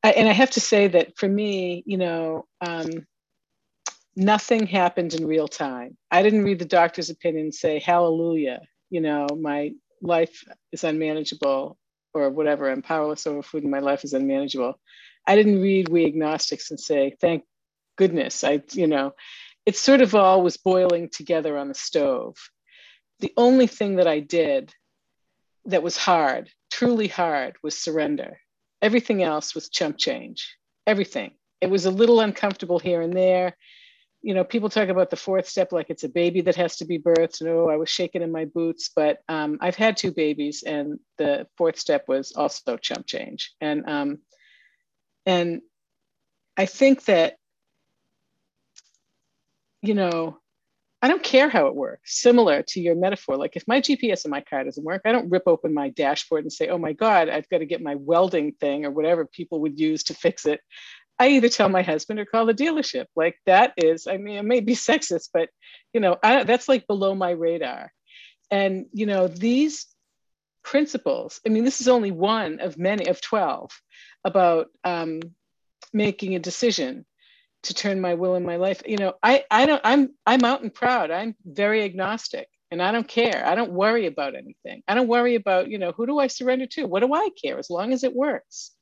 I, 0.02 0.11
and 0.12 0.28
I 0.28 0.32
have 0.32 0.50
to 0.50 0.61
say 0.61 0.88
that 0.88 1.16
for 1.16 1.28
me, 1.28 1.82
you 1.87 1.98
know, 1.98 2.46
um, 2.61 3.06
nothing 4.14 4.66
happened 4.66 5.14
in 5.14 5.26
real 5.26 5.48
time. 5.48 5.96
I 6.11 6.22
didn't 6.22 6.44
read 6.44 6.58
the 6.58 6.64
doctor's 6.64 7.11
opinion 7.11 7.46
and 7.46 7.54
say, 7.54 7.78
Hallelujah, 7.78 8.61
you 8.90 9.00
know, 9.00 9.26
my 9.38 9.72
life 10.00 10.44
is 10.72 10.84
unmanageable 10.84 11.76
or 12.14 12.30
whatever. 12.30 12.70
I'm 12.70 12.82
powerless 12.82 13.26
over 13.26 13.42
food 13.42 13.62
and 13.62 13.72
my 13.72 13.80
life 13.80 14.04
is 14.04 14.12
unmanageable. 14.12 14.78
I 15.26 15.37
didn't 15.37 15.61
read 15.61 15.88
We 15.88 16.06
Agnostics 16.06 16.70
and 16.70 16.78
say, 16.78 17.16
Thank 17.20 17.44
goodness. 17.96 18.44
I, 18.44 18.62
you 18.72 18.87
know, 18.87 19.14
it 19.66 19.76
sort 19.76 20.00
of 20.00 20.14
all 20.14 20.42
was 20.42 20.56
boiling 20.56 21.08
together 21.11 21.58
on 21.58 21.68
the 21.68 21.74
stove. 21.74 22.37
The 23.20 23.32
only 23.37 23.66
thing 23.66 23.96
that 23.96 24.06
I 24.06 24.20
did 24.20 24.72
that 25.66 25.82
was 25.82 25.96
hard, 25.96 26.50
truly 26.70 27.08
hard, 27.08 27.56
was 27.62 27.76
surrender 27.76 28.38
Everything 28.80 29.22
else 29.22 29.54
was 29.54 29.68
chump 29.68 29.98
change. 29.98 30.56
Everything. 30.86 31.32
It 31.60 31.70
was 31.70 31.86
a 31.86 31.90
little 31.90 32.20
uncomfortable 32.20 32.78
here 32.78 33.02
and 33.02 33.12
there. 33.12 33.56
You 34.22 34.34
know, 34.34 34.44
people 34.44 34.68
talk 34.68 34.88
about 34.88 35.10
the 35.10 35.16
fourth 35.16 35.48
step 35.48 35.72
like 35.72 35.90
it's 35.90 36.04
a 36.04 36.08
baby 36.08 36.40
that 36.42 36.56
has 36.56 36.76
to 36.76 36.84
be 36.84 36.98
birthed. 36.98 37.42
No, 37.42 37.68
I 37.68 37.76
was 37.76 37.88
shaking 37.88 38.22
in 38.22 38.32
my 38.32 38.46
boots, 38.46 38.90
but 38.94 39.18
um, 39.28 39.58
I've 39.60 39.76
had 39.76 39.96
two 39.96 40.12
babies, 40.12 40.64
and 40.64 40.98
the 41.18 41.46
fourth 41.56 41.78
step 41.78 42.04
was 42.08 42.32
also 42.32 42.76
chump 42.76 43.06
change. 43.06 43.52
And 43.60 43.88
um, 43.88 44.18
and 45.24 45.62
I 46.56 46.66
think 46.66 47.04
that 47.04 47.36
you 49.82 49.94
know 49.94 50.38
I 51.00 51.08
don't 51.08 51.22
care 51.22 51.48
how 51.48 51.68
it 51.68 51.76
works. 51.76 52.20
Similar 52.20 52.62
to 52.68 52.80
your 52.80 52.96
metaphor, 52.96 53.37
like 53.37 53.54
if 53.54 53.68
my 53.68 53.80
GPS 53.80 54.24
in 54.24 54.32
my 54.32 54.40
car 54.40 54.64
doesn't 54.64 54.82
work, 54.84 55.02
I 55.04 55.12
don't 55.12 55.30
rip 55.30 55.44
open 55.46 55.72
my 55.72 55.90
dashboard 55.90 56.42
and 56.42 56.52
say, 56.52 56.68
oh 56.68 56.78
my 56.78 56.92
God, 56.92 57.28
I've 57.28 57.48
got 57.48 57.58
to 57.58 57.66
get 57.66 57.82
my 57.82 57.94
welding 57.94 58.52
thing 58.52 58.84
or 58.84 58.90
whatever 58.90 59.24
people 59.24 59.61
would 59.61 59.78
use 59.78 60.02
to 60.04 60.14
fix 60.14 60.44
it. 60.44 60.61
I 61.20 61.28
either 61.30 61.48
tell 61.48 61.68
my 61.68 61.82
husband 61.82 62.18
or 62.18 62.24
call 62.24 62.46
the 62.46 62.54
dealership. 62.54 63.06
Like 63.14 63.37
that 63.46 63.74
is, 63.76 64.06
I 64.08 64.16
mean, 64.16 64.38
it 64.38 64.44
may 64.44 64.61
be 64.61 64.74
sexist, 64.74 65.28
but 65.32 65.50
you 65.92 66.00
know, 66.00 66.16
I, 66.22 66.44
that's 66.44 66.68
like 66.68 66.87
below 66.87 67.14
my 67.14 67.30
radar. 67.30 67.92
And 68.50 68.87
you 68.92 69.06
know, 69.06 69.28
these 69.28 69.87
principles, 70.64 71.40
I 71.46 71.50
mean, 71.50 71.64
this 71.64 71.80
is 71.80 71.88
only 71.88 72.11
one 72.11 72.61
of 72.61 72.76
many 72.76 73.06
of 73.06 73.20
12 73.20 73.70
about 74.24 74.66
um, 74.82 75.20
making 75.92 76.34
a 76.34 76.40
decision 76.40 77.06
to 77.64 77.74
turn 77.74 78.00
my 78.00 78.14
will 78.14 78.34
and 78.34 78.46
my 78.46 78.56
life. 78.56 78.82
You 78.86 78.96
know 78.96 79.14
i 79.22 79.44
i 79.50 79.66
don't 79.66 79.80
i'm 79.84 80.14
i'm 80.26 80.44
out 80.44 80.62
and 80.62 80.72
proud. 80.72 81.10
I'm 81.10 81.34
very 81.44 81.82
agnostic 81.82 82.48
and 82.70 82.82
i 82.82 82.92
don't 82.92 83.08
care. 83.08 83.44
I 83.44 83.54
don't 83.54 83.72
worry 83.72 84.06
about 84.06 84.34
anything. 84.34 84.82
I 84.88 84.94
don't 84.94 85.08
worry 85.08 85.34
about 85.34 85.70
you 85.70 85.78
know 85.78 85.92
who 85.92 86.06
do 86.06 86.18
i 86.18 86.26
surrender 86.26 86.66
to? 86.66 86.86
What 86.86 87.00
do 87.00 87.12
i 87.14 87.28
care? 87.42 87.58
As 87.58 87.70
long 87.70 87.92
as 87.92 88.04
it 88.04 88.14
works 88.14 88.72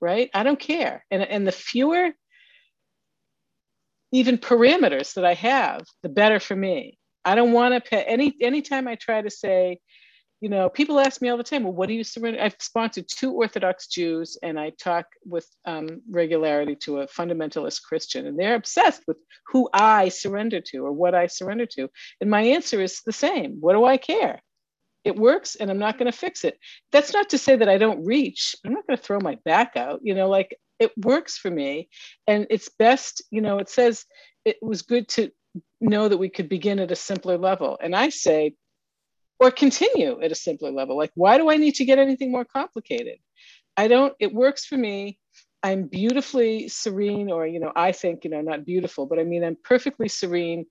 right? 0.00 0.30
I 0.34 0.42
don't 0.42 0.58
care. 0.58 1.04
And 1.10 1.22
and 1.22 1.46
the 1.46 1.52
fewer 1.52 2.10
even 4.12 4.38
parameters 4.38 5.14
that 5.14 5.24
i 5.24 5.34
have 5.34 5.82
the 6.02 6.08
better 6.08 6.40
for 6.40 6.56
me. 6.56 6.98
I 7.24 7.34
don't 7.34 7.52
want 7.52 7.74
to 7.74 7.88
pay 7.88 8.02
any 8.02 8.34
anytime 8.40 8.88
i 8.88 8.94
try 8.94 9.20
to 9.20 9.30
say 9.30 9.78
you 10.40 10.48
know, 10.48 10.70
people 10.70 10.98
ask 10.98 11.20
me 11.20 11.28
all 11.28 11.36
the 11.36 11.44
time, 11.44 11.64
well, 11.64 11.72
what 11.72 11.88
do 11.88 11.94
you 11.94 12.02
surrender? 12.02 12.40
I've 12.40 12.56
sponsored 12.60 13.06
two 13.08 13.32
Orthodox 13.32 13.86
Jews 13.86 14.38
and 14.42 14.58
I 14.58 14.70
talk 14.70 15.06
with 15.24 15.46
um, 15.66 16.00
regularity 16.10 16.76
to 16.76 17.00
a 17.00 17.06
fundamentalist 17.06 17.82
Christian, 17.82 18.26
and 18.26 18.38
they're 18.38 18.54
obsessed 18.54 19.02
with 19.06 19.18
who 19.48 19.68
I 19.72 20.08
surrender 20.08 20.60
to 20.68 20.86
or 20.86 20.92
what 20.92 21.14
I 21.14 21.26
surrender 21.26 21.66
to. 21.66 21.90
And 22.20 22.30
my 22.30 22.40
answer 22.40 22.80
is 22.80 23.02
the 23.02 23.12
same 23.12 23.58
what 23.60 23.74
do 23.74 23.84
I 23.84 23.98
care? 23.98 24.40
It 25.04 25.16
works 25.16 25.56
and 25.56 25.70
I'm 25.70 25.78
not 25.78 25.98
going 25.98 26.10
to 26.10 26.16
fix 26.16 26.44
it. 26.44 26.58
That's 26.92 27.12
not 27.12 27.30
to 27.30 27.38
say 27.38 27.56
that 27.56 27.68
I 27.68 27.78
don't 27.78 28.04
reach. 28.04 28.54
I'm 28.64 28.72
not 28.72 28.86
going 28.86 28.98
to 28.98 29.02
throw 29.02 29.18
my 29.20 29.38
back 29.44 29.76
out. 29.76 30.00
You 30.02 30.14
know, 30.14 30.28
like 30.28 30.56
it 30.78 30.92
works 30.96 31.38
for 31.38 31.50
me. 31.50 31.88
And 32.26 32.46
it's 32.50 32.70
best, 32.78 33.22
you 33.30 33.40
know, 33.40 33.58
it 33.58 33.68
says 33.68 34.04
it 34.44 34.56
was 34.62 34.82
good 34.82 35.08
to 35.08 35.30
know 35.80 36.08
that 36.08 36.18
we 36.18 36.28
could 36.28 36.48
begin 36.48 36.78
at 36.78 36.90
a 36.90 36.96
simpler 36.96 37.38
level. 37.38 37.78
And 37.82 37.94
I 37.94 38.08
say, 38.08 38.54
or 39.40 39.50
continue 39.50 40.20
at 40.20 40.30
a 40.30 40.34
simpler 40.34 40.70
level. 40.70 40.96
Like, 40.96 41.12
why 41.14 41.38
do 41.38 41.50
I 41.50 41.56
need 41.56 41.76
to 41.76 41.86
get 41.86 41.98
anything 41.98 42.30
more 42.30 42.44
complicated? 42.44 43.18
I 43.76 43.88
don't, 43.88 44.14
it 44.20 44.34
works 44.34 44.66
for 44.66 44.76
me. 44.76 45.18
I'm 45.62 45.88
beautifully 45.88 46.68
serene, 46.68 47.30
or, 47.30 47.46
you 47.46 47.58
know, 47.58 47.72
I 47.74 47.92
think, 47.92 48.24
you 48.24 48.30
know, 48.30 48.42
not 48.42 48.64
beautiful, 48.64 49.06
but 49.06 49.18
I 49.18 49.24
mean, 49.24 49.42
I'm 49.42 49.56
perfectly 49.62 50.08
serene. 50.08 50.66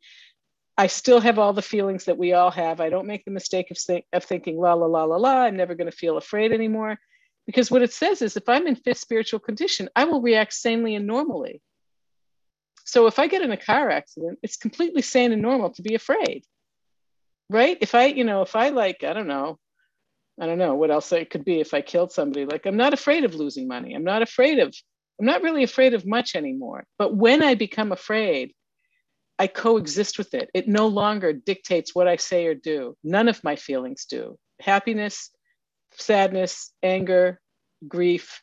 I 0.77 0.87
still 0.87 1.19
have 1.19 1.39
all 1.39 1.53
the 1.53 1.61
feelings 1.61 2.05
that 2.05 2.17
we 2.17 2.33
all 2.33 2.51
have. 2.51 2.79
I 2.79 2.89
don't 2.89 3.07
make 3.07 3.25
the 3.25 3.31
mistake 3.31 3.69
of, 3.71 3.77
think, 3.77 4.05
of 4.13 4.23
thinking, 4.23 4.57
la, 4.57 4.73
la, 4.73 4.85
la, 4.85 5.03
la, 5.03 5.17
la, 5.17 5.41
I'm 5.41 5.57
never 5.57 5.75
going 5.75 5.89
to 5.89 5.95
feel 5.95 6.17
afraid 6.17 6.51
anymore. 6.51 6.97
Because 7.45 7.71
what 7.71 7.81
it 7.81 7.91
says 7.91 8.21
is 8.21 8.37
if 8.37 8.47
I'm 8.47 8.67
in 8.67 8.75
fifth 8.75 8.99
spiritual 8.99 9.39
condition, 9.39 9.89
I 9.95 10.05
will 10.05 10.21
react 10.21 10.53
sanely 10.53 10.95
and 10.95 11.07
normally. 11.07 11.61
So 12.85 13.07
if 13.07 13.19
I 13.19 13.27
get 13.27 13.41
in 13.41 13.51
a 13.51 13.57
car 13.57 13.89
accident, 13.89 14.39
it's 14.41 14.57
completely 14.57 15.01
sane 15.01 15.31
and 15.31 15.41
normal 15.41 15.71
to 15.71 15.81
be 15.81 15.95
afraid. 15.95 16.43
Right? 17.49 17.77
If 17.81 17.95
I, 17.95 18.05
you 18.05 18.23
know, 18.23 18.41
if 18.41 18.55
I 18.55 18.69
like, 18.69 19.03
I 19.03 19.13
don't 19.13 19.27
know, 19.27 19.57
I 20.39 20.45
don't 20.45 20.57
know 20.57 20.75
what 20.75 20.91
else 20.91 21.11
it 21.11 21.29
could 21.29 21.43
be 21.43 21.59
if 21.59 21.73
I 21.73 21.81
killed 21.81 22.11
somebody. 22.11 22.45
Like 22.45 22.65
I'm 22.65 22.77
not 22.77 22.93
afraid 22.93 23.23
of 23.23 23.35
losing 23.35 23.67
money. 23.67 23.93
I'm 23.93 24.03
not 24.03 24.21
afraid 24.21 24.59
of, 24.59 24.73
I'm 25.19 25.25
not 25.25 25.41
really 25.41 25.63
afraid 25.63 25.93
of 25.93 26.05
much 26.05 26.35
anymore. 26.35 26.85
But 26.97 27.15
when 27.15 27.43
I 27.43 27.55
become 27.55 27.91
afraid, 27.91 28.53
I 29.37 29.47
coexist 29.47 30.17
with 30.17 30.33
it. 30.33 30.49
It 30.53 30.67
no 30.67 30.87
longer 30.87 31.33
dictates 31.33 31.95
what 31.95 32.07
I 32.07 32.17
say 32.17 32.45
or 32.45 32.53
do. 32.53 32.95
None 33.03 33.27
of 33.27 33.43
my 33.43 33.55
feelings 33.55 34.05
do. 34.05 34.37
Happiness, 34.61 35.31
sadness, 35.91 36.71
anger, 36.83 37.39
grief, 37.87 38.41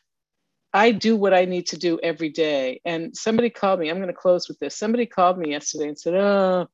I 0.73 0.91
do 0.91 1.15
what 1.15 1.33
I 1.33 1.45
need 1.45 1.67
to 1.67 1.77
do 1.77 1.99
every 2.03 2.29
day. 2.29 2.81
And 2.85 3.15
somebody 3.15 3.49
called 3.49 3.79
me, 3.79 3.89
I'm 3.89 3.97
going 3.97 4.07
to 4.07 4.13
close 4.13 4.47
with 4.47 4.59
this. 4.59 4.77
Somebody 4.77 5.05
called 5.05 5.37
me 5.37 5.51
yesterday 5.51 5.87
and 5.87 5.99
said, 5.99 6.15
Oh, 6.15 6.67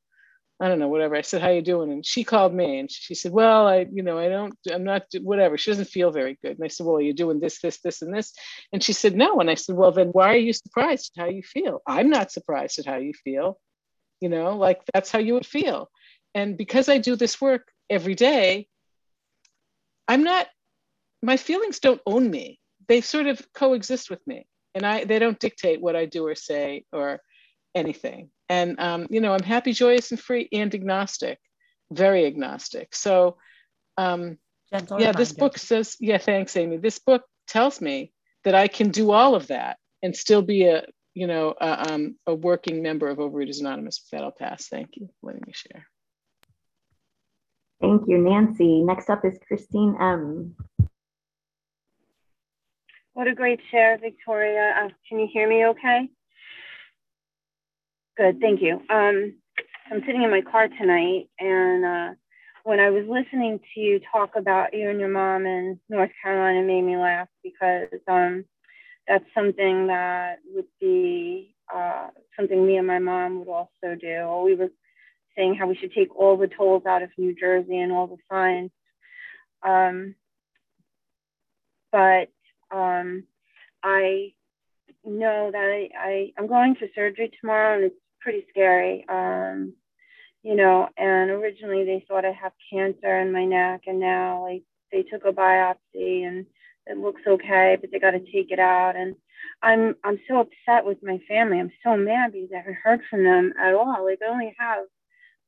I 0.60 0.68
don't 0.68 0.78
know, 0.78 0.88
whatever. 0.88 1.16
I 1.16 1.22
said, 1.22 1.42
How 1.42 1.50
you 1.50 1.62
doing? 1.62 1.90
And 1.92 2.06
she 2.06 2.24
called 2.24 2.54
me 2.54 2.78
and 2.78 2.90
she 2.90 3.14
said, 3.14 3.32
Well, 3.32 3.66
I, 3.66 3.86
you 3.92 4.02
know, 4.02 4.18
I 4.18 4.28
don't, 4.28 4.54
I'm 4.72 4.84
not, 4.84 5.02
whatever. 5.20 5.58
She 5.58 5.70
doesn't 5.70 5.88
feel 5.88 6.10
very 6.10 6.38
good. 6.42 6.56
And 6.56 6.64
I 6.64 6.68
said, 6.68 6.86
Well, 6.86 6.96
are 6.96 7.02
you 7.02 7.12
doing 7.12 7.40
this, 7.40 7.60
this, 7.60 7.80
this, 7.80 8.02
and 8.02 8.14
this? 8.14 8.32
And 8.72 8.82
she 8.82 8.92
said, 8.92 9.16
No. 9.16 9.40
And 9.40 9.50
I 9.50 9.54
said, 9.54 9.76
Well, 9.76 9.92
then 9.92 10.08
why 10.08 10.34
are 10.34 10.38
you 10.38 10.52
surprised 10.52 11.12
at 11.16 11.22
how 11.22 11.28
you 11.28 11.42
feel? 11.42 11.82
I'm 11.86 12.10
not 12.10 12.32
surprised 12.32 12.78
at 12.78 12.86
how 12.86 12.96
you 12.96 13.12
feel. 13.12 13.58
You 14.20 14.28
know, 14.28 14.56
like 14.56 14.80
that's 14.92 15.10
how 15.10 15.18
you 15.18 15.34
would 15.34 15.46
feel. 15.46 15.90
And 16.34 16.56
because 16.56 16.88
I 16.88 16.98
do 16.98 17.16
this 17.16 17.40
work 17.40 17.68
every 17.90 18.14
day, 18.14 18.68
I'm 20.08 20.22
not, 20.22 20.46
my 21.22 21.36
feelings 21.36 21.80
don't 21.80 22.00
own 22.06 22.30
me 22.30 22.58
they 22.88 23.00
sort 23.00 23.26
of 23.26 23.40
coexist 23.52 24.10
with 24.10 24.24
me 24.26 24.46
and 24.74 24.84
I 24.84 25.04
they 25.04 25.18
don't 25.18 25.38
dictate 25.38 25.80
what 25.80 25.96
I 25.96 26.06
do 26.06 26.26
or 26.26 26.34
say 26.34 26.84
or 26.92 27.20
anything. 27.74 28.30
And 28.54 28.78
um, 28.78 29.06
you 29.10 29.20
know, 29.20 29.34
I'm 29.34 29.42
happy, 29.42 29.72
joyous, 29.72 30.12
and 30.12 30.20
free 30.20 30.48
and 30.52 30.72
agnostic, 30.74 31.38
very 31.90 32.24
agnostic. 32.26 32.94
So 32.94 33.36
um, 33.96 34.38
Gentle 34.72 34.98
yeah, 34.98 35.08
reminder. 35.08 35.18
this 35.18 35.32
book 35.32 35.58
says, 35.58 35.96
yeah, 36.00 36.18
thanks, 36.18 36.56
Amy. 36.56 36.76
This 36.76 37.00
book 37.00 37.24
tells 37.48 37.80
me 37.80 38.12
that 38.44 38.54
I 38.54 38.68
can 38.68 38.90
do 38.90 39.10
all 39.10 39.34
of 39.34 39.48
that 39.48 39.78
and 40.02 40.14
still 40.14 40.42
be 40.42 40.64
a 40.64 40.84
you 41.14 41.26
know 41.26 41.54
a, 41.60 41.92
um, 41.92 42.16
a 42.26 42.34
working 42.34 42.82
member 42.82 43.08
of 43.08 43.18
Overeaters 43.18 43.60
Anonymous. 43.60 44.00
With 44.00 44.10
that, 44.12 44.24
I'll 44.24 44.32
pass. 44.46 44.68
Thank 44.68 44.90
you 44.96 45.08
for 45.20 45.28
letting 45.28 45.44
me 45.46 45.52
share. 45.52 45.86
Thank 47.80 48.02
you, 48.06 48.18
Nancy. 48.18 48.82
Next 48.82 49.10
up 49.10 49.24
is 49.24 49.36
Christine 49.46 49.96
M. 50.00 50.54
What 53.14 53.26
a 53.26 53.34
great 53.34 53.60
share, 53.70 53.98
Victoria. 53.98 54.74
Uh, 54.78 54.88
can 55.08 55.18
you 55.18 55.28
hear 55.32 55.48
me 55.48 55.66
okay? 55.66 56.08
Good, 58.16 58.40
thank 58.40 58.62
you. 58.62 58.74
Um, 58.90 59.34
I'm 59.90 60.00
sitting 60.06 60.22
in 60.22 60.30
my 60.30 60.42
car 60.42 60.68
tonight, 60.68 61.28
and 61.40 61.84
uh, 61.84 62.14
when 62.62 62.78
I 62.78 62.90
was 62.90 63.04
listening 63.08 63.58
to 63.74 63.80
you 63.80 64.00
talk 64.12 64.36
about 64.36 64.72
you 64.72 64.88
and 64.88 65.00
your 65.00 65.08
mom 65.08 65.46
in 65.46 65.80
North 65.88 66.10
Carolina, 66.22 66.64
made 66.64 66.82
me 66.82 66.96
laugh 66.96 67.28
because 67.42 67.88
um, 68.06 68.44
that's 69.08 69.24
something 69.34 69.88
that 69.88 70.36
would 70.54 70.66
be 70.80 71.56
uh, 71.74 72.08
something 72.36 72.64
me 72.64 72.76
and 72.76 72.86
my 72.86 73.00
mom 73.00 73.40
would 73.40 73.48
also 73.48 73.96
do. 74.00 74.42
We 74.44 74.54
were 74.54 74.70
saying 75.36 75.56
how 75.56 75.66
we 75.66 75.76
should 75.76 75.92
take 75.92 76.14
all 76.14 76.36
the 76.36 76.46
tolls 76.46 76.84
out 76.86 77.02
of 77.02 77.10
New 77.18 77.34
Jersey 77.34 77.78
and 77.78 77.90
all 77.90 78.06
the 78.06 78.16
fines. 78.28 78.70
Um, 79.66 80.14
but 81.90 82.28
um, 82.70 83.24
I 83.82 84.34
know 85.04 85.50
that 85.52 85.58
I, 85.58 85.88
I 85.98 86.32
I'm 86.38 86.46
going 86.46 86.76
for 86.76 86.86
surgery 86.94 87.30
tomorrow, 87.40 87.74
and 87.76 87.84
it's 87.86 87.96
pretty 88.24 88.46
scary. 88.50 89.04
Um, 89.08 89.74
you 90.42 90.56
know, 90.56 90.88
and 90.96 91.30
originally 91.30 91.84
they 91.84 92.04
thought 92.08 92.24
I 92.24 92.32
have 92.32 92.52
cancer 92.72 93.18
in 93.20 93.32
my 93.32 93.44
neck, 93.44 93.82
and 93.86 94.00
now 94.00 94.42
like 94.42 94.62
they 94.90 95.02
took 95.02 95.24
a 95.24 95.32
biopsy 95.32 96.26
and 96.26 96.46
it 96.86 96.98
looks 96.98 97.22
okay, 97.26 97.76
but 97.80 97.90
they 97.90 97.98
got 97.98 98.12
to 98.12 98.20
take 98.20 98.50
it 98.50 98.58
out. 98.58 98.96
And 98.96 99.14
I'm 99.62 99.94
I'm 100.04 100.18
so 100.28 100.40
upset 100.40 100.84
with 100.84 101.02
my 101.02 101.18
family. 101.28 101.60
I'm 101.60 101.72
so 101.84 101.96
mad 101.96 102.32
because 102.32 102.50
I 102.52 102.58
haven't 102.58 102.78
heard 102.82 103.00
from 103.10 103.24
them 103.24 103.52
at 103.60 103.74
all. 103.74 104.04
Like 104.04 104.20
I 104.22 104.30
only 104.32 104.54
have 104.58 104.84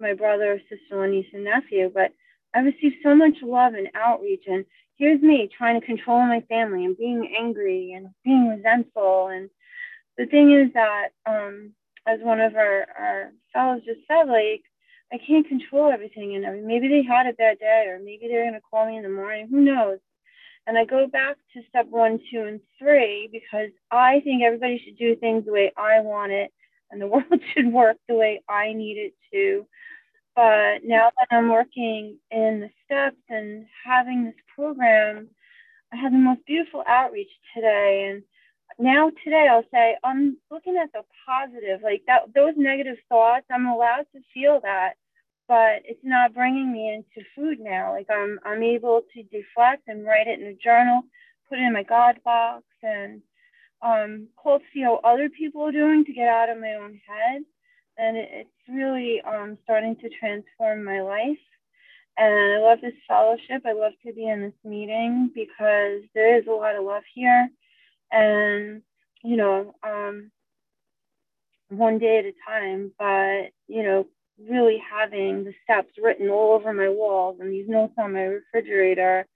my 0.00 0.14
brother, 0.14 0.60
sister, 0.68 1.06
niece, 1.08 1.26
and 1.32 1.44
nephew, 1.44 1.90
but 1.92 2.12
I 2.54 2.60
received 2.60 2.96
so 3.02 3.14
much 3.14 3.34
love 3.42 3.74
and 3.74 3.88
outreach. 3.94 4.44
And 4.46 4.64
here's 4.96 5.20
me 5.20 5.48
trying 5.56 5.80
to 5.80 5.86
control 5.86 6.20
my 6.20 6.40
family 6.48 6.84
and 6.84 6.96
being 6.96 7.34
angry 7.38 7.92
and 7.92 8.08
being 8.24 8.48
resentful. 8.48 9.28
And 9.28 9.50
the 10.18 10.26
thing 10.26 10.52
is 10.52 10.72
that, 10.74 11.08
um, 11.26 11.72
as 12.06 12.20
one 12.20 12.40
of 12.40 12.54
our, 12.54 12.86
our 12.98 13.32
fellows 13.52 13.82
just 13.84 14.00
said, 14.06 14.28
like, 14.28 14.62
I 15.12 15.18
can't 15.24 15.46
control 15.46 15.90
everything. 15.90 16.36
And 16.36 16.66
maybe 16.66 16.88
they 16.88 17.02
had 17.02 17.26
a 17.26 17.32
bad 17.32 17.58
day, 17.58 17.86
or 17.88 17.98
maybe 17.98 18.28
they're 18.28 18.44
going 18.44 18.54
to 18.54 18.60
call 18.60 18.86
me 18.86 18.96
in 18.96 19.02
the 19.02 19.08
morning. 19.08 19.48
Who 19.50 19.60
knows? 19.60 19.98
And 20.66 20.76
I 20.76 20.84
go 20.84 21.06
back 21.06 21.36
to 21.52 21.62
step 21.68 21.86
one, 21.88 22.18
two, 22.30 22.42
and 22.42 22.60
three 22.78 23.28
because 23.30 23.70
I 23.90 24.20
think 24.24 24.42
everybody 24.42 24.82
should 24.84 24.98
do 24.98 25.14
things 25.14 25.44
the 25.44 25.52
way 25.52 25.72
I 25.76 26.00
want 26.00 26.32
it, 26.32 26.52
and 26.90 27.00
the 27.00 27.06
world 27.08 27.40
should 27.54 27.72
work 27.72 27.98
the 28.08 28.16
way 28.16 28.42
I 28.48 28.72
need 28.72 28.98
it 28.98 29.14
to. 29.32 29.66
But 30.34 30.84
now 30.84 31.10
that 31.18 31.28
I'm 31.30 31.48
working 31.48 32.18
in 32.30 32.60
the 32.60 32.70
steps 32.84 33.16
and 33.30 33.64
having 33.84 34.24
this 34.24 34.34
program, 34.54 35.28
I 35.92 35.96
had 35.96 36.12
the 36.12 36.18
most 36.18 36.44
beautiful 36.46 36.82
outreach 36.86 37.30
today. 37.54 38.10
And 38.12 38.22
now 38.78 39.10
today 39.24 39.48
I'll 39.50 39.64
say 39.72 39.96
I'm 40.04 40.38
looking 40.50 40.76
at 40.76 40.92
the 40.92 41.02
positive, 41.26 41.82
like 41.82 42.02
that 42.06 42.34
those 42.34 42.54
negative 42.56 42.98
thoughts. 43.08 43.46
I'm 43.50 43.66
allowed 43.66 44.06
to 44.14 44.20
feel 44.34 44.60
that, 44.62 44.94
but 45.48 45.82
it's 45.84 46.04
not 46.04 46.34
bringing 46.34 46.72
me 46.72 46.94
into 46.94 47.26
food 47.36 47.58
now. 47.60 47.92
Like 47.92 48.08
I'm 48.10 48.38
I'm 48.44 48.62
able 48.62 49.02
to 49.14 49.22
deflect 49.24 49.84
and 49.88 50.06
write 50.06 50.28
it 50.28 50.40
in 50.40 50.46
a 50.46 50.54
journal, 50.54 51.02
put 51.48 51.58
it 51.58 51.62
in 51.62 51.72
my 51.72 51.84
God 51.84 52.20
box, 52.24 52.64
and 52.82 53.22
um, 53.82 54.28
cold 54.36 54.62
see 54.74 54.82
how 54.82 55.00
other 55.04 55.28
people 55.28 55.62
are 55.62 55.72
doing 55.72 56.04
to 56.04 56.12
get 56.12 56.28
out 56.28 56.50
of 56.50 56.58
my 56.58 56.74
own 56.74 57.00
head 57.06 57.42
and 57.98 58.16
it's 58.16 58.50
really 58.68 59.22
um, 59.22 59.58
starting 59.64 59.96
to 59.96 60.08
transform 60.20 60.84
my 60.84 61.00
life. 61.00 61.38
And 62.18 62.34
I 62.54 62.58
love 62.58 62.80
this 62.80 62.94
fellowship. 63.08 63.62
I 63.66 63.72
love 63.72 63.92
to 64.06 64.12
be 64.12 64.28
in 64.28 64.42
this 64.42 64.54
meeting 64.64 65.30
because 65.34 66.02
there 66.14 66.38
is 66.38 66.46
a 66.46 66.52
lot 66.52 66.76
of 66.76 66.84
love 66.84 67.02
here. 67.14 67.48
And, 68.12 68.82
you 69.22 69.36
know, 69.36 69.74
um, 69.82 70.30
one 71.68 71.98
day 71.98 72.18
at 72.18 72.24
a 72.24 72.32
time, 72.48 72.92
but, 72.98 73.50
you 73.68 73.82
know, 73.82 74.06
really 74.38 74.82
having 74.90 75.44
the 75.44 75.54
steps 75.64 75.92
written 76.02 76.28
all 76.28 76.54
over 76.54 76.72
my 76.72 76.88
walls 76.88 77.38
and 77.40 77.50
these 77.50 77.68
notes 77.68 77.94
on 77.98 78.12
my 78.12 78.22
refrigerator 78.22 79.26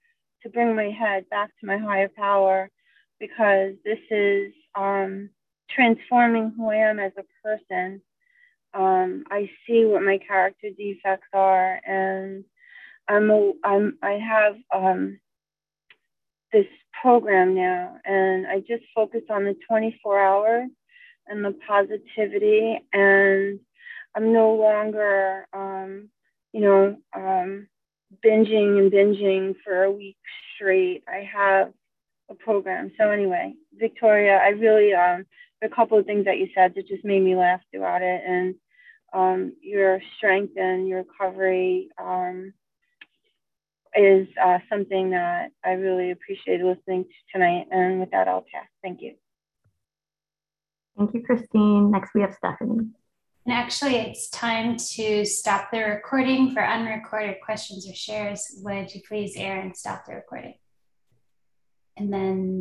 to 0.43 0.49
bring 0.49 0.75
my 0.75 0.89
head 0.89 1.29
back 1.29 1.49
to 1.59 1.65
my 1.65 1.77
higher 1.77 2.09
power 2.09 2.69
because 3.19 3.73
this 3.83 3.99
is 4.09 4.53
um, 4.75 5.29
transforming 5.69 6.53
who 6.55 6.69
I 6.69 6.77
am 6.77 6.99
as 6.99 7.11
a 7.17 7.23
person. 7.43 8.01
Um, 8.73 9.23
I 9.29 9.49
see 9.67 9.85
what 9.85 10.01
my 10.01 10.17
character 10.25 10.69
defects 10.75 11.27
are, 11.33 11.79
and 11.85 12.45
I'm 13.07 13.29
a, 13.29 13.51
I'm 13.63 13.97
I 14.01 14.11
have 14.13 14.55
um, 14.73 15.19
this 16.53 16.67
program 17.01 17.55
now, 17.55 17.97
and 18.05 18.47
I 18.47 18.59
just 18.59 18.83
focus 18.95 19.21
on 19.29 19.45
the 19.45 19.55
24 19.67 20.19
hours 20.19 20.69
and 21.27 21.43
the 21.43 21.55
positivity, 21.67 22.79
and 22.93 23.59
I'm 24.15 24.33
no 24.33 24.55
longer, 24.55 25.47
um, 25.53 26.09
you 26.53 26.61
know, 26.61 26.97
um, 27.15 27.67
binging 28.25 28.79
and 28.79 28.91
binging 28.91 29.55
for 29.63 29.83
a 29.83 29.91
week 29.91 30.17
straight. 30.55 31.03
I 31.07 31.27
have 31.33 31.73
a 32.29 32.35
program. 32.35 32.91
So 32.99 33.09
anyway, 33.09 33.53
Victoria, 33.73 34.37
I 34.37 34.49
really 34.49 34.93
um 34.93 35.25
a 35.63 35.69
couple 35.69 35.97
of 35.99 36.05
things 36.05 36.25
that 36.25 36.37
you 36.37 36.47
said 36.55 36.73
that 36.75 36.87
just 36.87 37.05
made 37.05 37.21
me 37.21 37.35
laugh 37.35 37.61
throughout 37.71 38.01
it 38.01 38.21
and 38.27 38.55
um 39.13 39.53
your 39.61 39.99
strength 40.17 40.53
and 40.57 40.87
your 40.87 40.99
recovery 41.03 41.89
um 42.01 42.53
is 43.95 44.27
uh, 44.41 44.59
something 44.69 45.11
that 45.11 45.49
I 45.63 45.71
really 45.71 46.11
appreciated 46.11 46.65
listening 46.65 47.03
to 47.03 47.09
tonight. 47.33 47.67
And 47.71 47.99
with 47.99 48.11
that, 48.11 48.27
I'll 48.27 48.45
pass. 48.53 48.67
Thank 48.81 49.01
you. 49.01 49.15
Thank 50.97 51.13
you, 51.13 51.23
Christine. 51.23 51.91
Next, 51.91 52.11
we 52.13 52.21
have 52.21 52.33
Stephanie. 52.33 52.87
And 53.45 53.53
actually, 53.53 53.95
it's 53.95 54.29
time 54.29 54.77
to 54.77 55.25
stop 55.25 55.71
the 55.71 55.79
recording 55.79 56.53
for 56.53 56.63
unrecorded 56.63 57.37
questions 57.43 57.89
or 57.89 57.95
shares. 57.95 58.59
Would 58.63 58.93
you 58.93 59.01
please, 59.07 59.33
Aaron, 59.35 59.73
stop 59.73 60.05
the 60.05 60.15
recording? 60.15 60.55
And 61.97 62.13
then 62.13 62.59